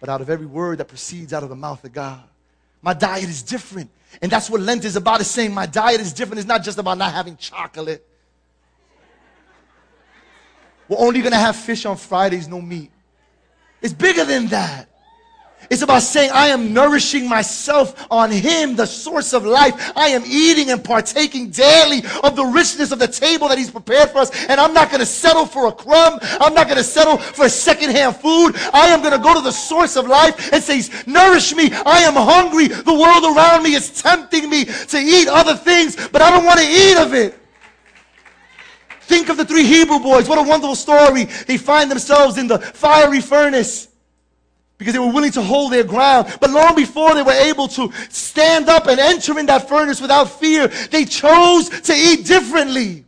[0.00, 2.22] but out of every word that proceeds out of the mouth of God.
[2.83, 3.90] My diet is different.
[4.20, 6.40] And that's what Lent is about, is saying my diet is different.
[6.40, 8.04] It's not just about not having chocolate.
[10.88, 12.90] We're only going to have fish on Fridays, no meat.
[13.81, 14.88] It's bigger than that.
[15.70, 19.92] It's about saying, I am nourishing myself on Him, the source of life.
[19.94, 24.11] I am eating and partaking daily of the richness of the table that He's prepared
[24.11, 24.31] for us.
[24.46, 26.18] And I'm not going to settle for a crumb.
[26.22, 28.57] I'm not going to settle for secondhand food.
[28.72, 31.70] I am going to go to the source of life and say, Nourish me.
[31.72, 32.68] I am hungry.
[32.68, 36.61] The world around me is tempting me to eat other things, but I don't want
[36.61, 37.38] to eat of it.
[39.02, 40.28] Think of the three Hebrew boys.
[40.28, 41.24] What a wonderful story.
[41.24, 43.88] They find themselves in the fiery furnace
[44.78, 46.34] because they were willing to hold their ground.
[46.40, 50.30] But long before they were able to stand up and enter in that furnace without
[50.30, 53.04] fear, they chose to eat differently.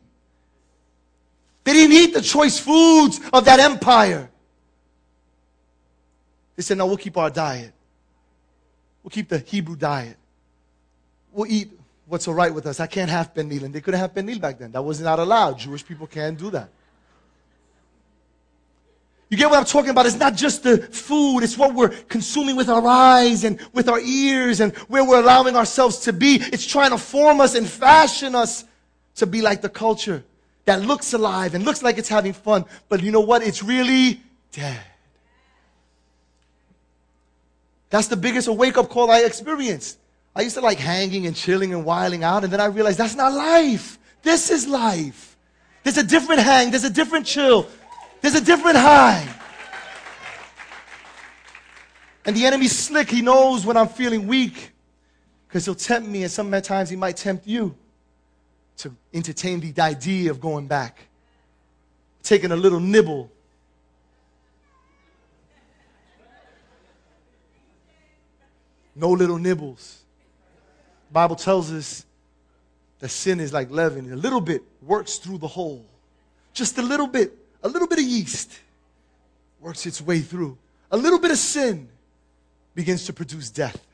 [1.62, 4.28] They didn't eat the choice foods of that empire.
[6.56, 7.72] They said, no, we'll keep our diet.
[9.02, 10.16] We'll keep the Hebrew diet.
[11.32, 11.70] We'll eat
[12.06, 12.80] what's all right with us.
[12.80, 13.30] I can't have.
[13.36, 14.72] And they couldn't have pernil back then.
[14.72, 15.58] That was not allowed.
[15.58, 16.70] Jewish people can't do that.
[19.30, 20.06] You get what I'm talking about?
[20.06, 24.00] It's not just the food, it's what we're consuming with our eyes and with our
[24.00, 26.40] ears and where we're allowing ourselves to be.
[26.52, 28.64] It's trying to form us and fashion us
[29.16, 30.24] to be like the culture
[30.64, 32.64] that looks alive and looks like it's having fun.
[32.88, 33.44] But you know what?
[33.44, 34.80] It's really dead.
[37.90, 39.98] That's the biggest wake up call I experienced.
[40.34, 43.16] I used to like hanging and chilling and wiling out, and then I realized that's
[43.16, 43.98] not life.
[44.22, 45.36] This is life.
[45.82, 47.66] There's a different hang, there's a different chill,
[48.20, 49.26] there's a different high.
[52.24, 53.10] And the enemy's slick.
[53.10, 54.72] He knows when I'm feeling weak
[55.48, 57.74] because he'll tempt me, and sometimes he might tempt you
[58.76, 61.08] to entertain the idea of going back,
[62.22, 63.30] taking a little nibble.
[68.94, 70.02] No little nibbles.
[71.08, 72.04] The Bible tells us
[73.00, 74.12] that sin is like leaven.
[74.12, 75.84] A little bit works through the whole.
[76.52, 78.58] Just a little bit a little bit of yeast
[79.60, 80.56] works its way through.
[80.90, 81.88] A little bit of sin
[82.74, 83.86] begins to produce death.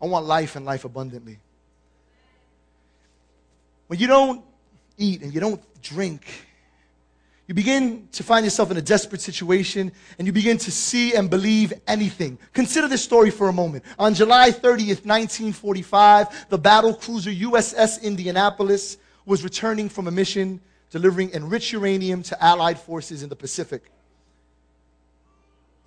[0.00, 1.38] I want life and life abundantly.
[3.88, 4.44] When you don't
[4.96, 6.26] eat and you don't drink,
[7.46, 11.30] you begin to find yourself in a desperate situation and you begin to see and
[11.30, 12.38] believe anything.
[12.52, 13.84] Consider this story for a moment.
[13.98, 21.32] On July 30th, 1945, the battle cruiser USS Indianapolis was returning from a mission delivering
[21.32, 23.82] enriched uranium to Allied forces in the Pacific.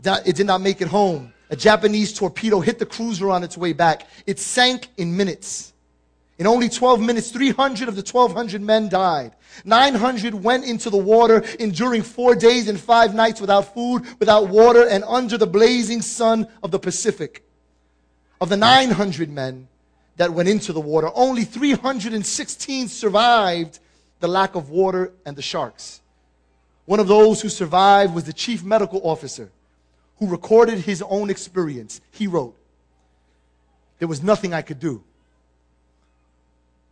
[0.03, 1.33] It did not make it home.
[1.49, 4.07] A Japanese torpedo hit the cruiser on its way back.
[4.25, 5.73] It sank in minutes.
[6.37, 9.33] In only 12 minutes, 300 of the 1,200 men died.
[9.63, 14.87] 900 went into the water, enduring four days and five nights without food, without water,
[14.87, 17.45] and under the blazing sun of the Pacific.
[18.39, 19.67] Of the 900 men
[20.17, 23.79] that went into the water, only 316 survived
[24.21, 26.01] the lack of water, and the sharks.
[26.85, 29.51] One of those who survived was the chief medical officer
[30.17, 31.99] who recorded his own experience.
[32.11, 32.55] He wrote,
[33.99, 35.03] There was nothing I could do.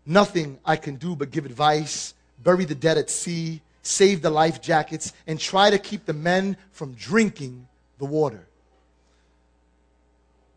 [0.05, 4.61] Nothing I can do but give advice, bury the dead at sea, save the life
[4.61, 7.67] jackets, and try to keep the men from drinking
[7.99, 8.48] the water.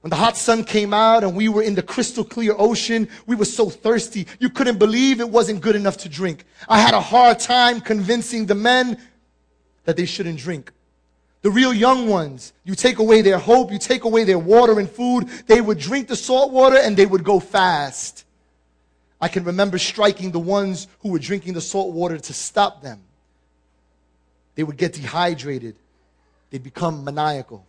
[0.02, 3.36] When the hot sun came out and we were in the crystal clear ocean, we
[3.36, 4.26] were so thirsty.
[4.40, 6.44] You couldn't believe it wasn't good enough to drink.
[6.68, 8.98] I had a hard time convincing the men
[9.84, 10.72] that they shouldn't drink.
[11.42, 14.90] The real young ones, you take away their hope, you take away their water and
[14.90, 18.24] food, they would drink the salt water and they would go fast.
[19.20, 23.00] I can remember striking the ones who were drinking the salt water to stop them.
[24.56, 25.76] They would get dehydrated.
[26.50, 27.64] They'd become maniacal.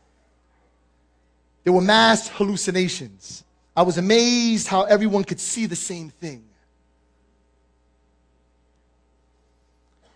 [1.63, 3.43] There were mass hallucinations.
[3.75, 6.43] I was amazed how everyone could see the same thing.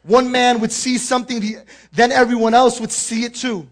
[0.03, 1.57] One man would see something,
[1.91, 3.67] then everyone else would see it too.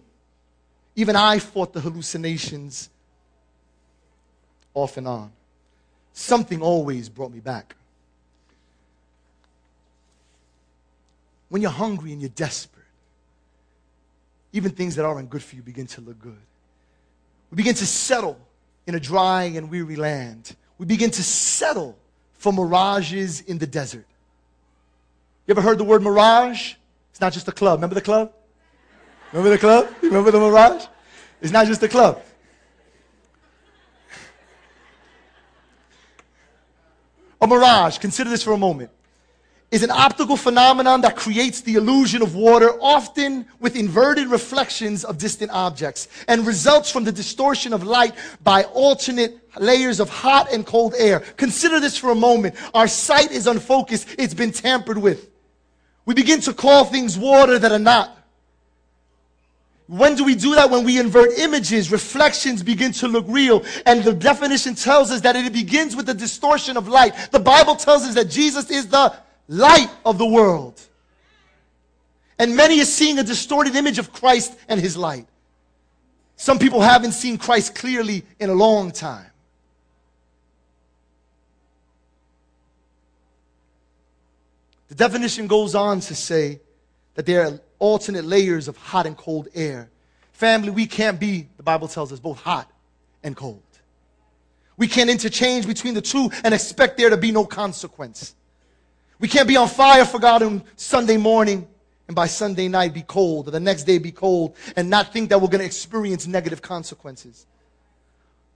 [0.96, 2.90] Even I fought the hallucinations
[4.74, 5.32] off and on.
[6.14, 7.76] Something always brought me back.
[11.50, 12.84] When you're hungry and you're desperate,
[14.52, 16.42] even things that aren't good for you begin to look good.
[17.56, 18.38] We begin to settle
[18.86, 20.58] in a dry and weary land.
[20.78, 21.98] We begin to settle
[22.34, 24.06] for mirages in the desert.
[25.48, 26.74] You ever heard the word mirage?
[27.12, 27.78] It's not just a club.
[27.78, 28.34] Remember the club?
[29.32, 29.88] Remember the club?
[30.02, 30.84] Remember the mirage?
[31.40, 32.22] It's not just a club.
[37.42, 38.92] A mirage, consider this for a moment
[39.76, 45.18] is an optical phenomenon that creates the illusion of water, often with inverted reflections of
[45.18, 50.66] distant objects, and results from the distortion of light by alternate layers of hot and
[50.66, 51.20] cold air.
[51.36, 52.56] Consider this for a moment.
[52.74, 55.30] Our sight is unfocused, it's been tampered with.
[56.06, 58.18] We begin to call things water that are not.
[59.88, 60.70] When do we do that?
[60.70, 63.66] When we invert images, reflections begin to look real.
[63.86, 67.14] And the definition tells us that it begins with the distortion of light.
[67.32, 69.14] The Bible tells us that Jesus is the
[69.48, 70.82] light of the world.
[72.38, 75.28] And many are seeing a distorted image of Christ and his light.
[76.36, 79.28] Some people haven't seen Christ clearly in a long time.
[84.90, 86.60] The definition goes on to say
[87.16, 89.90] that there are alternate layers of hot and cold air.
[90.34, 92.70] Family, we can't be, the Bible tells us, both hot
[93.24, 93.62] and cold.
[94.78, 98.36] We can't interchange between the two and expect there to be no consequence.
[99.20, 101.68] We can't be on fire for God on Sunday morning
[102.08, 105.30] and by Sunday night be cold, or the next day be cold, and not think
[105.30, 107.46] that we're going to experience negative consequences.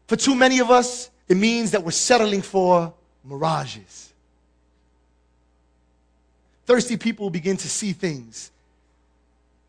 [0.07, 2.93] For too many of us, it means that we're settling for
[3.23, 4.13] mirages.
[6.65, 8.51] Thirsty people begin to see things,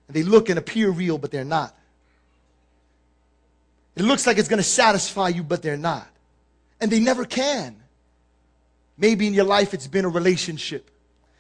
[0.09, 1.75] and they look and appear real, but they're not.
[3.97, 6.07] It looks like it's going to satisfy you, but they're not.
[6.81, 7.77] And they never can.
[9.01, 10.91] Maybe in your life it's been a relationship.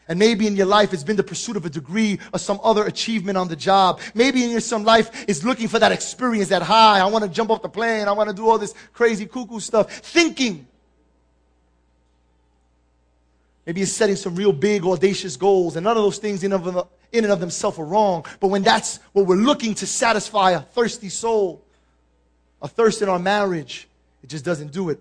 [0.08, 2.84] And maybe in your life it's been the pursuit of a degree or some other
[2.86, 4.00] achievement on the job.
[4.14, 6.98] Maybe in your some life is looking for that experience, that high.
[6.98, 8.08] I want to jump off the plane.
[8.08, 9.92] I want to do all this crazy cuckoo stuff.
[9.92, 10.66] Thinking.
[13.66, 16.66] Maybe you're setting some real big, audacious goals, and none of those things in, of,
[17.12, 18.24] in and of themselves are wrong.
[18.40, 21.62] But when that's what we're looking to satisfy a thirsty soul,
[22.60, 23.86] a thirst in our marriage,
[24.24, 25.00] it just doesn't do it.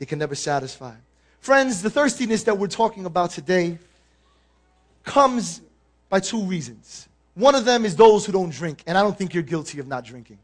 [0.00, 0.94] It can never satisfy.
[1.40, 3.78] Friends, the thirstiness that we're talking about today
[5.04, 5.62] comes
[6.10, 7.08] by two reasons.
[7.34, 9.86] One of them is those who don't drink, and I don't think you're guilty of
[9.86, 10.38] not drinking.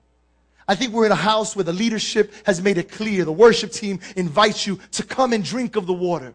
[0.67, 3.25] I think we're in a house where the leadership has made it clear.
[3.25, 6.35] The worship team invites you to come and drink of the water.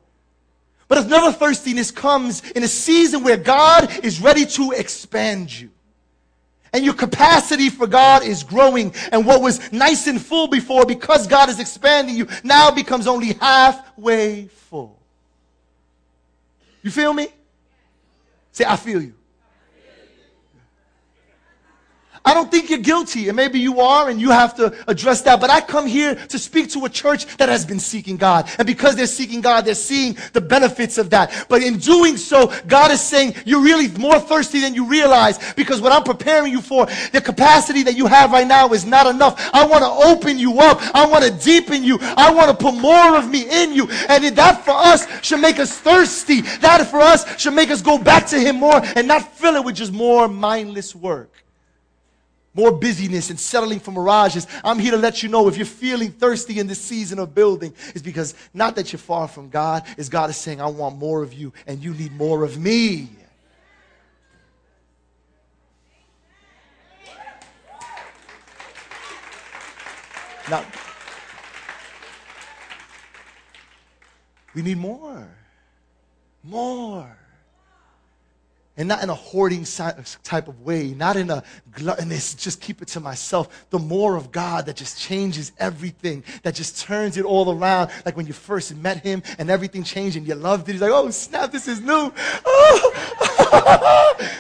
[0.87, 5.71] But another thirstiness comes in a season where God is ready to expand you.
[6.73, 8.93] And your capacity for God is growing.
[9.11, 13.33] And what was nice and full before, because God is expanding you, now becomes only
[13.33, 14.97] halfway full.
[16.81, 17.27] You feel me?
[18.53, 19.13] Say, I feel you.
[22.23, 25.41] I don't think you're guilty, and maybe you are, and you have to address that.
[25.41, 28.47] But I come here to speak to a church that has been seeking God.
[28.59, 31.45] And because they're seeking God, they're seeing the benefits of that.
[31.49, 35.81] But in doing so, God is saying you're really more thirsty than you realize because
[35.81, 39.49] what I'm preparing you for, the capacity that you have right now is not enough.
[39.51, 40.79] I want to open you up.
[40.95, 41.97] I want to deepen you.
[42.01, 43.89] I want to put more of me in you.
[44.09, 46.41] And that for us should make us thirsty.
[46.41, 49.65] That for us should make us go back to Him more and not fill it
[49.65, 51.31] with just more mindless work
[52.53, 54.47] more busyness and settling for mirages.
[54.63, 57.73] I'm here to let you know if you're feeling thirsty in this season of building,
[57.89, 61.23] it's because not that you're far from God, is God is saying, I want more
[61.23, 63.09] of you and you need more of me.
[70.49, 70.65] Now,
[74.53, 75.27] we need more.
[76.43, 77.20] More
[78.77, 79.65] and not in a hoarding
[80.23, 83.67] type of way, not in a gluttonous, just keep it to myself.
[83.69, 87.91] The more of God that just changes everything, that just turns it all around.
[88.05, 90.73] Like when you first met Him and everything changed and you loved it.
[90.73, 92.13] He's like, oh, snap, this is new.
[92.45, 94.15] Oh.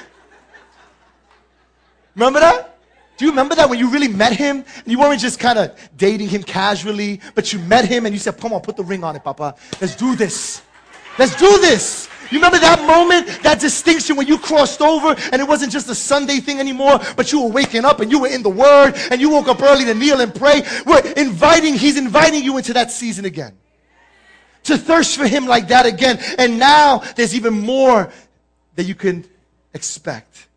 [2.15, 2.77] remember that?
[3.17, 5.77] Do you remember that when you really met him and you weren't just kind of
[5.95, 9.03] dating him casually, but you met him and you said, Come on, put the ring
[9.03, 9.53] on it, Papa.
[9.79, 10.63] Let's do this.
[11.19, 12.09] Let's do this.
[12.31, 15.95] You remember that moment, that distinction when you crossed over and it wasn't just a
[15.95, 19.19] Sunday thing anymore, but you were waking up and you were in the Word and
[19.19, 20.63] you woke up early to kneel and pray?
[20.85, 23.57] We're inviting, He's inviting you into that season again.
[24.63, 26.19] To thirst for Him like that again.
[26.37, 28.09] And now there's even more
[28.75, 29.25] that you can
[29.73, 30.47] expect.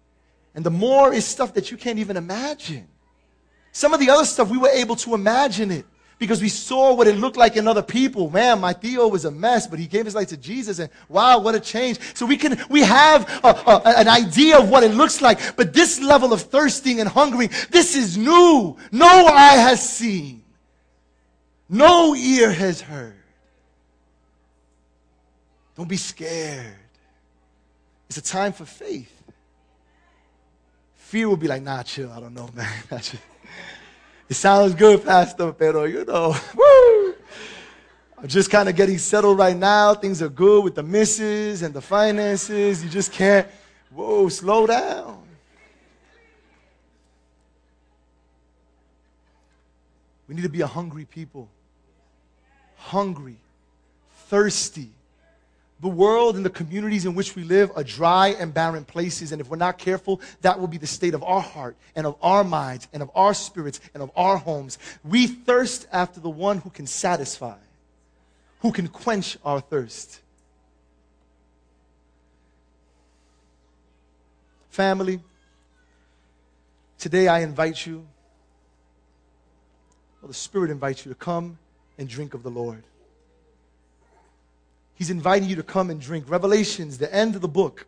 [0.54, 2.86] And the more is stuff that you can't even imagine.
[3.72, 5.86] Some of the other stuff we were able to imagine it
[6.18, 8.30] because we saw what it looked like in other people.
[8.30, 11.38] Man, my Theo was a mess, but he gave his life to Jesus, and wow,
[11.38, 11.98] what a change.
[12.14, 15.72] So we can, we have a, a, an idea of what it looks like, but
[15.72, 18.76] this level of thirsting and hungering, this is new.
[18.92, 20.42] No eye has seen,
[21.68, 23.16] no ear has heard.
[25.76, 26.76] Don't be scared.
[28.08, 29.10] It's a time for faith.
[30.94, 33.02] Fear will be like, nah, chill, I don't know, man.
[34.28, 37.14] It sounds good, Pastor, pero you know, woo!
[38.18, 39.92] I'm just kind of getting settled right now.
[39.94, 42.82] Things are good with the misses and the finances.
[42.82, 43.46] You just can't,
[43.90, 45.22] whoa, slow down.
[50.26, 51.50] We need to be a hungry people.
[52.76, 53.36] Hungry,
[54.28, 54.90] thirsty,
[55.84, 59.32] The world and the communities in which we live are dry and barren places.
[59.32, 62.16] And if we're not careful, that will be the state of our heart and of
[62.22, 64.78] our minds and of our spirits and of our homes.
[65.04, 67.58] We thirst after the one who can satisfy,
[68.60, 70.22] who can quench our thirst.
[74.70, 75.20] Family,
[76.96, 78.06] today I invite you,
[80.22, 81.58] well, the Spirit invites you to come
[81.98, 82.84] and drink of the Lord.
[85.04, 86.30] He's inviting you to come and drink.
[86.30, 87.84] Revelations, the end of the book.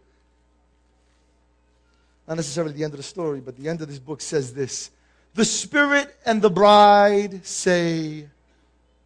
[2.28, 4.90] Not necessarily the end of the story, but the end of this book says this
[5.32, 8.26] The Spirit and the bride say,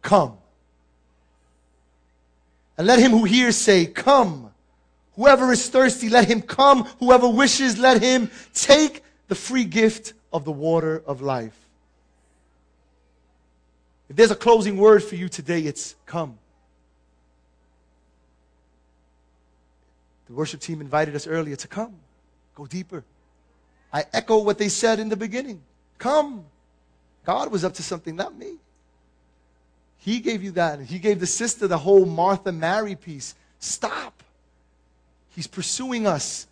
[0.01, 0.37] Come.
[2.77, 4.51] And let him who hears say, Come.
[5.15, 6.83] Whoever is thirsty, let him come.
[6.99, 11.57] Whoever wishes, let him take the free gift of the water of life.
[14.09, 16.37] If there's a closing word for you today, it's come.
[20.31, 21.93] The worship team invited us earlier to come,
[22.55, 23.03] go deeper.
[23.91, 25.61] I echo what they said in the beginning
[25.97, 26.45] come.
[27.25, 28.55] God was up to something, not me.
[29.97, 30.79] He gave you that.
[30.79, 33.35] He gave the sister the whole Martha Mary piece.
[33.59, 34.23] Stop.
[35.35, 36.47] He's pursuing us.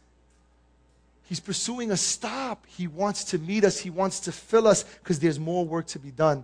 [1.24, 2.02] He's pursuing us.
[2.02, 2.66] Stop.
[2.68, 3.80] He wants to meet us.
[3.80, 6.44] He wants to fill us because there's more work to be done.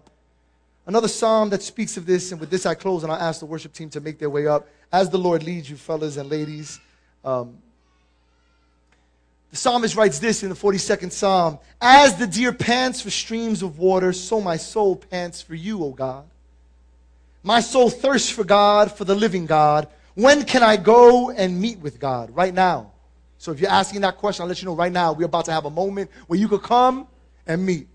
[0.87, 3.45] Another psalm that speaks of this, and with this I close, and I'll ask the
[3.45, 4.69] worship team to make their way up.
[4.91, 6.79] As the Lord leads you, fellas and ladies.
[7.25, 7.57] Um,
[9.49, 13.79] the psalmist writes this in the 42nd psalm As the deer pants for streams of
[13.79, 16.25] water, so my soul pants for you, O God.
[17.41, 19.87] My soul thirsts for God, for the living God.
[20.13, 22.35] When can I go and meet with God?
[22.35, 22.91] Right now.
[23.37, 25.13] So if you're asking that question, I'll let you know right now.
[25.13, 27.07] We're about to have a moment where you could come
[27.45, 27.87] and meet.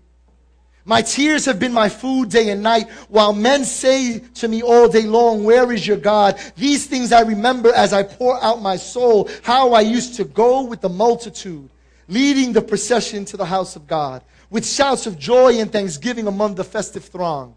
[0.83, 4.87] My tears have been my food day and night, while men say to me all
[4.87, 6.39] day long, Where is your God?
[6.55, 10.63] These things I remember as I pour out my soul, how I used to go
[10.63, 11.69] with the multitude,
[12.07, 16.55] leading the procession to the house of God, with shouts of joy and thanksgiving among
[16.55, 17.55] the festive throng.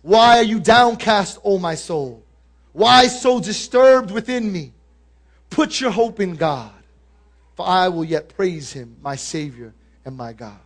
[0.00, 2.24] Why are you downcast, O my soul?
[2.72, 4.72] Why so disturbed within me?
[5.50, 6.72] Put your hope in God,
[7.54, 9.74] for I will yet praise him, my Savior
[10.06, 10.58] and my God.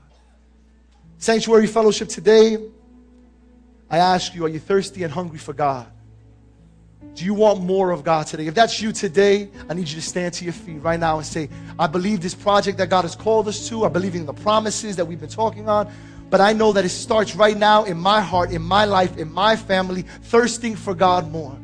[1.18, 2.58] Sanctuary Fellowship today,
[3.88, 5.86] I ask you, are you thirsty and hungry for God?
[7.14, 8.46] Do you want more of God today?
[8.46, 11.26] If that's you today, I need you to stand to your feet right now and
[11.26, 11.48] say,
[11.78, 13.86] I believe this project that God has called us to.
[13.86, 15.90] I believe in the promises that we've been talking on.
[16.28, 19.32] But I know that it starts right now in my heart, in my life, in
[19.32, 21.56] my family, thirsting for God more.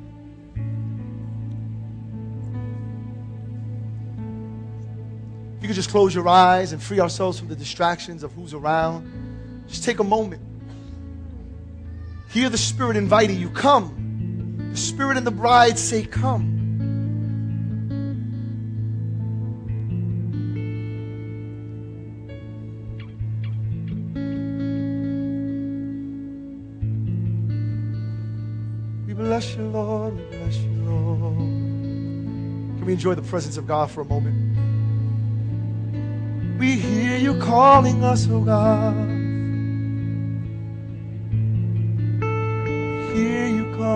[5.56, 8.54] If you could just close your eyes and free ourselves from the distractions of who's
[8.54, 9.31] around.
[9.72, 10.42] Just take a moment.
[12.28, 13.48] Hear the Spirit inviting you.
[13.48, 14.68] Come.
[14.70, 16.58] The Spirit and the bride say, Come.
[29.06, 30.14] We bless you, Lord.
[30.14, 31.38] We bless you, Lord.
[31.38, 34.36] Can we enjoy the presence of God for a moment?
[36.58, 39.21] We hear you calling us, oh God.
[43.82, 43.88] We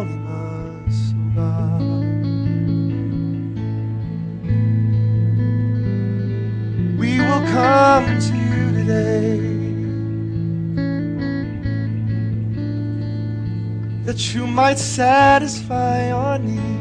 [7.20, 9.38] will come to you today.
[14.06, 16.75] That you might satisfy our needs.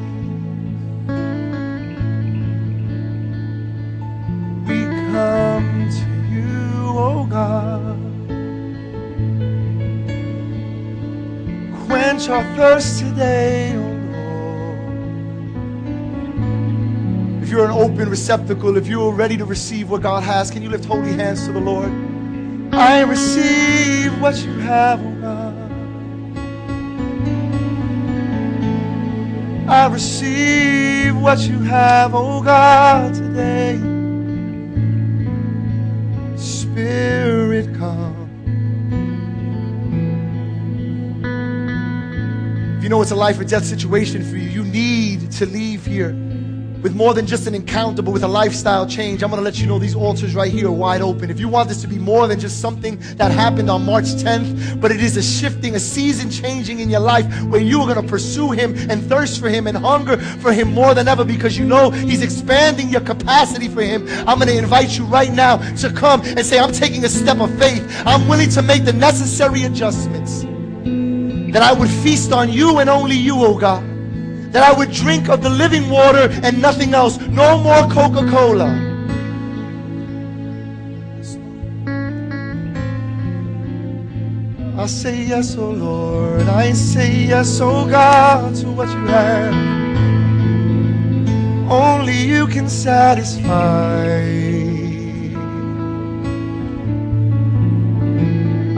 [12.25, 13.81] Quench our thirst today, oh
[17.29, 17.43] Lord.
[17.43, 20.69] If you're an open receptacle, if you're ready to receive what God has, can you
[20.69, 21.91] lift holy hands to the Lord?
[22.73, 25.53] I receive what you have, oh God.
[29.67, 33.77] I receive what you have, oh God, today.
[36.37, 38.24] Spirit, come.
[42.85, 46.11] You know it's a life or death situation for you, you need to leave here
[46.83, 49.23] with more than just an encounter, but with a lifestyle change.
[49.23, 51.31] I'm going to let you know these altars right here are wide open.
[51.31, 54.79] If you want this to be more than just something that happened on March 10th,
[54.79, 58.05] but it is a shifting, a season changing in your life where you are going
[58.05, 61.57] to pursue Him and thirst for Him and hunger for Him more than ever because
[61.57, 64.07] you know He's expanding your capacity for Him.
[64.27, 67.39] I'm going to invite you right now to come and say, I'm taking a step
[67.39, 67.83] of faith.
[68.05, 70.44] I'm willing to make the necessary adjustments
[71.55, 73.95] that I would feast on you and only you, O oh God
[74.55, 77.17] that I would drink of the living water and nothing else.
[77.27, 78.71] No more Coca Cola.
[84.77, 86.47] I say yes, oh Lord.
[86.47, 89.53] I say yes, oh God, to what you have.
[91.69, 94.05] Only you can satisfy.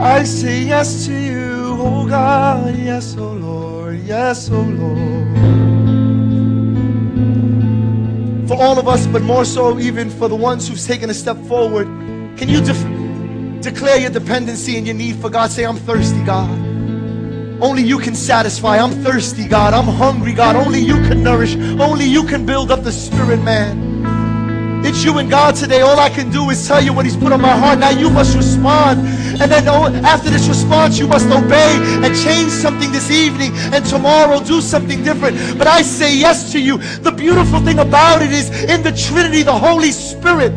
[0.00, 1.47] I say yes to you,
[1.78, 5.28] oh God, yes, oh Lord, yes, oh Lord.
[8.48, 11.36] For all of us, but more so even for the ones who've taken a step
[11.44, 11.86] forward,
[12.36, 15.50] can you def- declare your dependency and your need for God?
[15.50, 16.50] Say, I'm thirsty, God.
[17.60, 18.78] Only you can satisfy.
[18.78, 19.74] I'm thirsty, God.
[19.74, 20.56] I'm hungry, God.
[20.56, 21.56] Only you can nourish.
[21.56, 23.87] Only you can build up the spirit, man.
[24.88, 25.82] It's you and God today.
[25.82, 27.78] All I can do is tell you what He's put on my heart.
[27.78, 29.00] Now you must respond.
[29.38, 33.52] And then oh, after this response, you must obey and change something this evening.
[33.74, 35.58] And tomorrow, do something different.
[35.58, 36.78] But I say yes to you.
[36.78, 40.52] The beautiful thing about it is in the Trinity, the Holy Spirit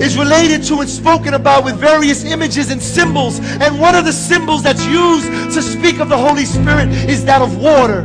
[0.00, 3.40] is related to and spoken about with various images and symbols.
[3.40, 7.42] And one of the symbols that's used to speak of the Holy Spirit is that
[7.42, 8.02] of water.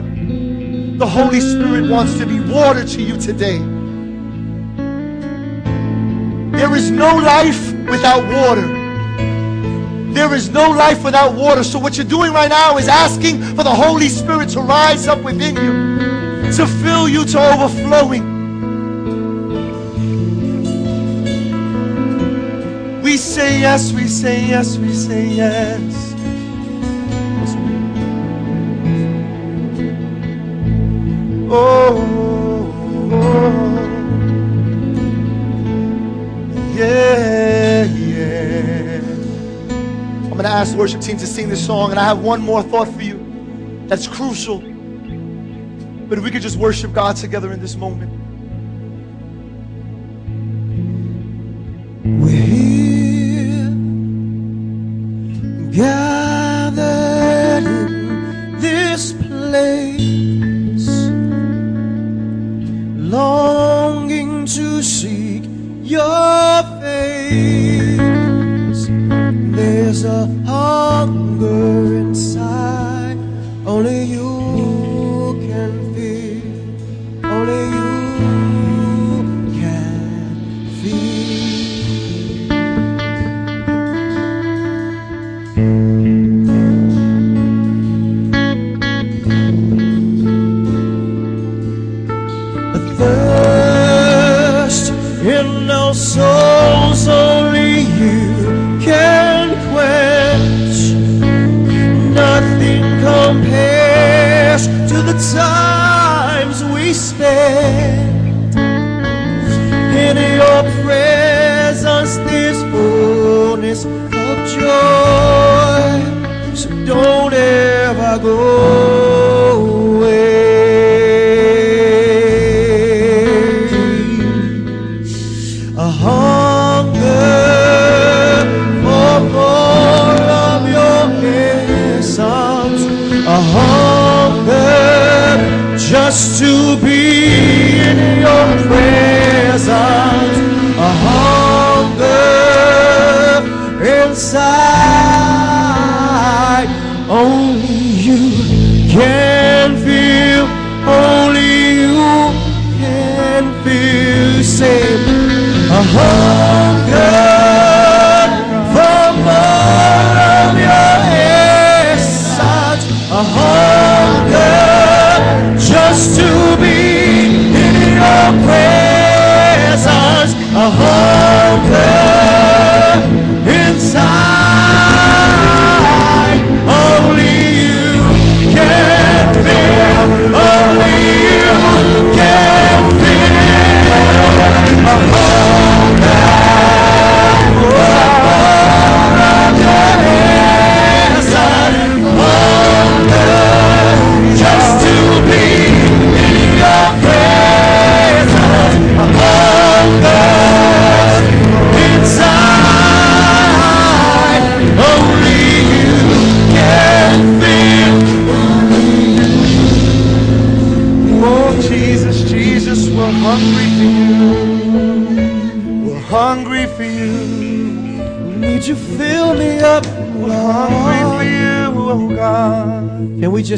[0.97, 3.72] The Holy Spirit wants to be water to you today.
[6.63, 8.65] There is no life without water.
[10.13, 11.61] There is no life without water.
[11.61, 15.21] So, what you're doing right now is asking for the Holy Spirit to rise up
[15.23, 18.23] within you, to fill you to overflowing.
[23.01, 26.13] We say yes, we say yes, we say yes.
[31.51, 31.97] Oh,
[33.11, 33.11] oh.
[33.11, 33.72] oh.
[36.75, 39.01] Yeah, yeah.
[40.23, 42.41] I'm going to ask the worship team to sing this song, and I have one
[42.41, 43.23] more thought for you
[43.87, 44.59] that's crucial.
[44.59, 48.11] But if we could just worship God together in this moment.
[52.03, 53.69] We're here,
[55.71, 56.12] gathered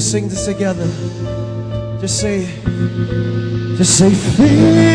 [0.06, 0.86] sing this together?
[2.00, 2.46] Just say,
[3.76, 4.95] just say, fill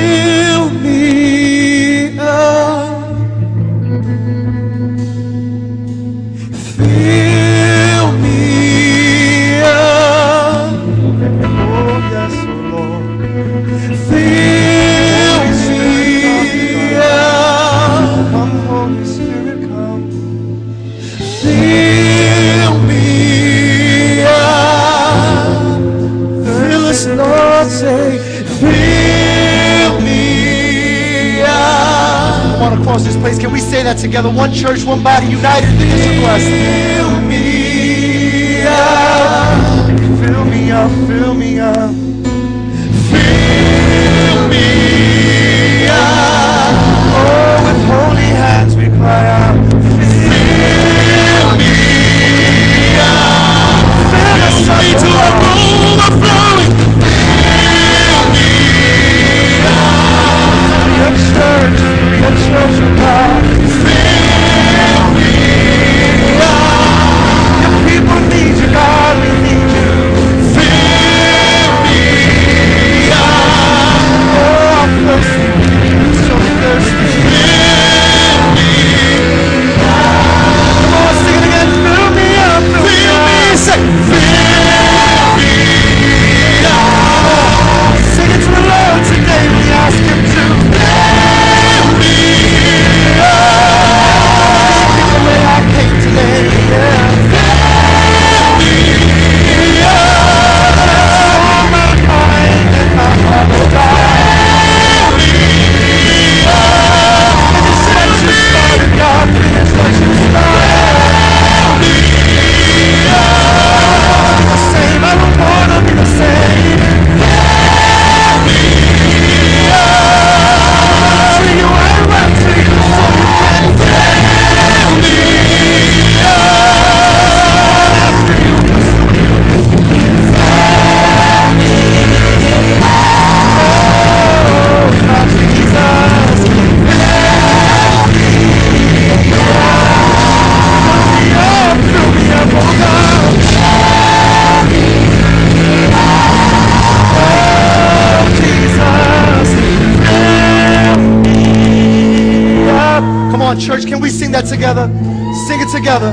[155.91, 156.13] together.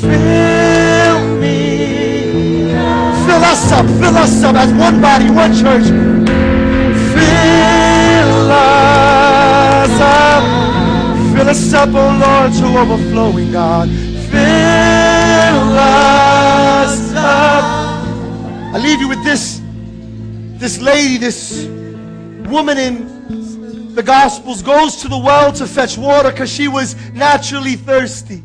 [0.00, 2.68] Fill me.
[3.26, 5.84] Fill us up, fill us up as one body, one church.
[7.12, 10.44] Fill us up.
[11.36, 13.88] Fill us up, oh Lord, to overflowing, God.
[14.30, 17.64] Fill us up.
[18.74, 19.60] I leave you with this.
[20.58, 21.66] This lady, this
[22.48, 27.76] woman in the Gospels goes to the well to fetch water because she was naturally
[27.76, 28.42] thirsty.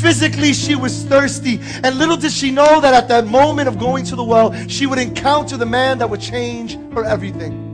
[0.00, 1.60] Physically, she was thirsty.
[1.82, 4.86] And little did she know that at that moment of going to the well, she
[4.86, 7.64] would encounter the man that would change her everything.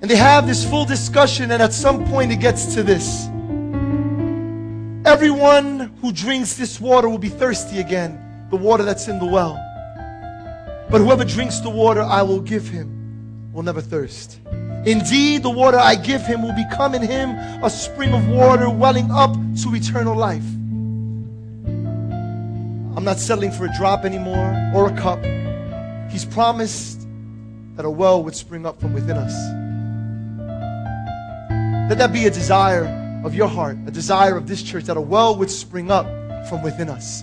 [0.00, 3.26] And they have this full discussion, and at some point, it gets to this.
[5.04, 9.62] Everyone who drinks this water will be thirsty again, the water that's in the well.
[10.90, 14.40] But whoever drinks the water I will give him will never thirst.
[14.86, 17.30] Indeed, the water I give him will become in him
[17.62, 20.44] a spring of water welling up to eternal life.
[22.96, 25.22] I'm not settling for a drop anymore or a cup.
[26.10, 27.06] He's promised
[27.76, 29.34] that a well would spring up from within us.
[31.90, 32.86] Let that be a desire
[33.24, 36.06] of your heart, a desire of this church, that a well would spring up
[36.48, 37.22] from within us.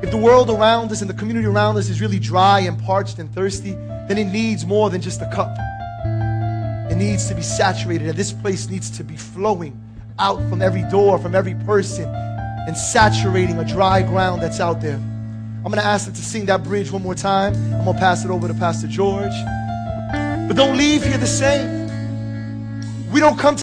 [0.00, 3.18] If the world around us and the community around us is really dry and parched
[3.18, 5.50] and thirsty, then it needs more than just a cup.
[6.90, 9.78] It needs to be saturated, and this place needs to be flowing
[10.20, 14.94] out from every door, from every person, and saturating a dry ground that's out there.
[14.96, 17.54] I'm going to ask them to sing that bridge one more time.
[17.74, 19.34] I'm going to pass it over to Pastor George.
[20.46, 21.88] But don't leave here the same.
[23.10, 23.62] We don't come to